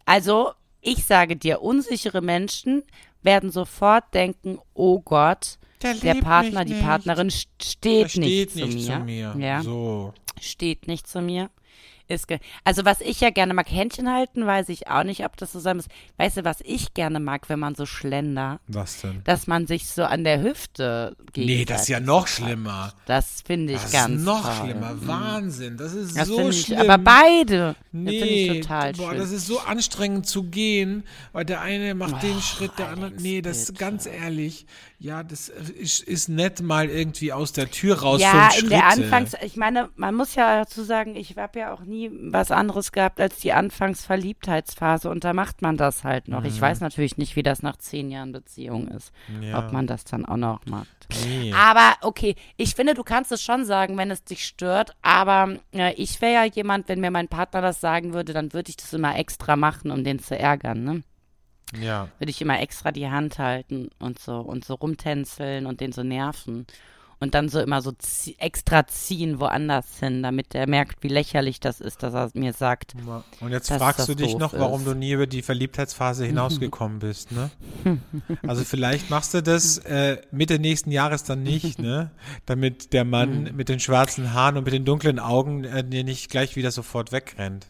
[0.05, 0.51] also
[0.82, 2.84] ich sage dir, unsichere Menschen
[3.22, 6.74] werden sofort denken, oh Gott, Der der, Partner, die.
[6.82, 8.97] Partnerin st- Er steht, steht nicht, zu nicht mir.
[8.97, 9.36] zu mir.
[9.39, 10.14] Ja, So.
[10.41, 11.49] steht nicht zu mir.
[12.12, 15.38] Ist ge also was ich ja gerne mag, Händchen halten, weiß ich auch nicht, ob
[15.38, 15.86] das so sein muss.
[16.18, 19.22] Weißt du, was ich gerne mag, wenn man so schlender, Was denn?
[19.26, 22.93] dass man sich so an der Hüfte Nee, das ist ja noch schlimmer.
[23.05, 24.66] Das finde ich Das ganz ist noch toll.
[24.66, 24.93] schlimmer.
[24.95, 25.07] Mhm.
[25.07, 25.78] Wahnsinn.
[25.78, 26.80] Das ist Das so ich, schlimm.
[26.80, 27.76] aber beide.
[27.76, 29.20] das finde Nee, ich total boah, schlimm.
[29.22, 33.12] das ist so anstrengend zu gehen, weil der eine macht den Schritt, der andere.
[33.20, 34.66] Nee, das ist ganz ehrlich.
[35.02, 38.20] Ja, das ist, ist nett mal irgendwie aus der Tür raus.
[38.20, 39.04] ja, in der Schritte.
[39.04, 42.91] Anfangs, ich meine, man muss ja dazu sagen, ich habe ja auch nie was anderes
[42.91, 46.43] gehabt als die Anfangsverliebtheitsphase und da macht man das halt noch.
[46.43, 49.43] Ich weiß natürlich nicht, wie das nach zehn Jahren Beziehung ist, Mhm.
[49.43, 49.60] Ja.
[49.60, 50.88] ob man das dann auch noch macht.
[51.26, 51.54] Nee.
[51.54, 54.95] Aber okay, ich finde, du kannst es schon sagen, wenn es dich stört.
[55.02, 58.70] Aber äh, ich wäre ja jemand, wenn mir mein Partner das sagen würde, dann würde
[58.70, 60.84] ich das immer extra machen, um den zu ärgern.
[60.84, 61.04] Ne?
[61.80, 62.07] Ja.
[62.20, 66.03] Würde ich immer extra die Hand halten und so und so rumtänzeln und den so
[66.03, 66.65] nerven.
[67.22, 71.59] Und dann so immer so zie extra ziehen woanders hin, damit er merkt, wie lächerlich
[71.59, 72.93] das ist, dass er mir sagt.
[73.41, 74.88] Und jetzt fragst du dich noch, warum ist.
[74.88, 77.49] du nie über die Verliebtheitsphase hinausgekommen bist, ne?
[78.47, 82.11] Also vielleicht machst du das äh, Mitte nächsten Jahres dann nicht, ne?
[82.45, 83.55] Damit der Mann Mhm.
[83.57, 87.11] mit den schwarzen Haaren und mit den dunklen Augen äh, dir nicht gleich wieder sofort
[87.11, 87.67] wegrennt.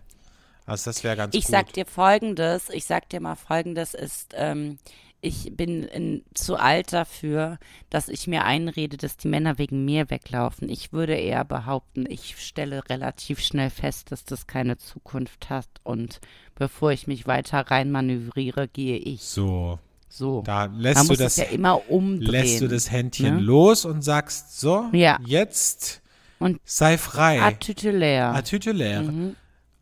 [0.69, 1.51] Also das wäre ganz Ich gut.
[1.51, 4.77] sag dir folgendes, ich sag dir mal folgendes ist, ähm,
[5.21, 7.57] ich bin in, zu alt dafür,
[7.89, 10.69] dass ich mir einrede, dass die Männer wegen mir weglaufen.
[10.69, 16.21] Ich würde eher behaupten, ich stelle relativ schnell fest, dass das keine Zukunft hat und
[16.55, 19.23] bevor ich mich weiter reinmanövriere, gehe ich.
[19.23, 20.41] so, So.
[20.45, 22.31] da lässt du muss das ja immer umdrehen.
[22.31, 23.41] lässt du das Händchen ne?
[23.41, 25.19] los und sagst so, Ja.
[25.25, 26.01] jetzt
[26.39, 28.33] Und sei frei, Atütelär.
[28.33, 29.35] atütelär Mhm.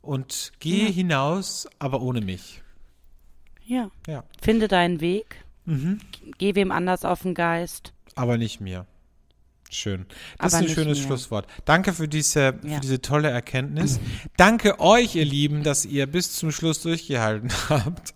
[0.08, 2.62] Und geh hinaus, aber ohne mich.
[3.66, 3.92] Ja.
[4.08, 5.44] Ja, Finde deinen Weg.
[5.66, 6.00] Mhm.
[6.38, 7.94] Geh wem anders auf den Geist.
[8.16, 8.86] aber nicht mir.
[9.70, 10.06] Schön.
[10.40, 11.06] Das Aber ist ein schönes mir.
[11.08, 11.46] Schlusswort.
[11.66, 12.80] Danke für diese, für Ja.
[12.80, 14.00] diese tolle Erkenntnis.
[14.38, 18.14] Danke euch, ihr Lieben, dass ihr bis zum Schluss durchgehalten habt.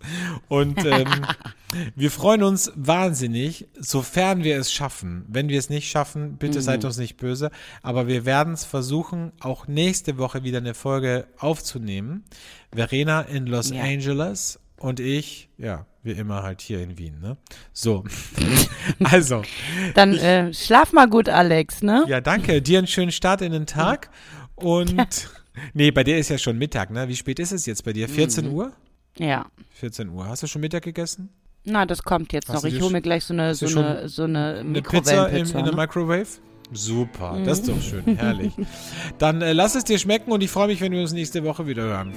[0.48, 1.08] Und ähm,
[1.96, 5.26] wir freuen uns wahnsinnig, sofern wir es schaffen.
[5.28, 6.64] Wenn wir es nicht schaffen, bitte Mhm.
[6.64, 7.52] seid uns nicht böse.
[7.82, 12.24] Aber wir werden es versuchen, auch nächste Woche wieder eine Folge aufzunehmen.
[12.74, 13.84] Verena in Los Ja.
[13.84, 17.20] Angeles und ich, ja, wie immer halt hier in Wien.
[17.22, 17.38] Ne?
[17.74, 18.04] So,
[19.04, 19.42] also.
[19.96, 22.06] Dann äh, schlaf mal gut, Alex, ne?
[22.08, 22.62] Ja, danke.
[22.62, 24.10] Dir einen schönen Start in den Tag.
[24.56, 25.30] Und
[25.74, 27.08] nee, bei dir ist ja schon Mittag, ne?
[27.08, 28.08] Wie spät ist es jetzt bei dir?
[28.10, 28.54] 14 Mhm.
[28.54, 28.72] Uhr?
[29.18, 29.46] Ja.
[29.76, 30.28] 14 Uhr.
[30.28, 31.30] Hast du schon Mittag gegessen?
[31.64, 32.72] Na, das kommt jetzt Hast noch.
[32.72, 35.60] Ich hole mir gleich so eine, so eine, so eine Eine Pizza in, Mikrowellenpizza.
[35.60, 35.82] in der ne?
[35.82, 36.28] Microwave?
[36.74, 38.54] Super, das ist doch schön, herrlich.
[39.18, 41.68] Dann äh, lass es dir schmecken und ich freue mich, wenn wir uns nächste Woche
[41.68, 42.14] wieder hören.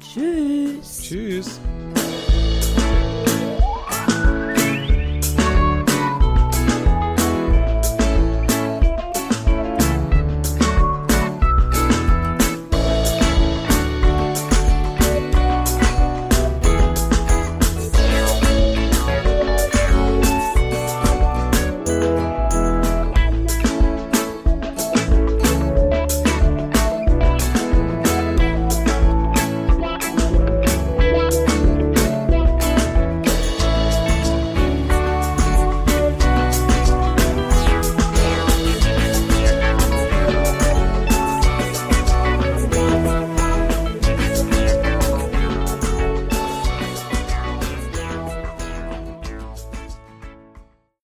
[0.00, 1.00] Tschüss.
[1.00, 1.60] Tschüss.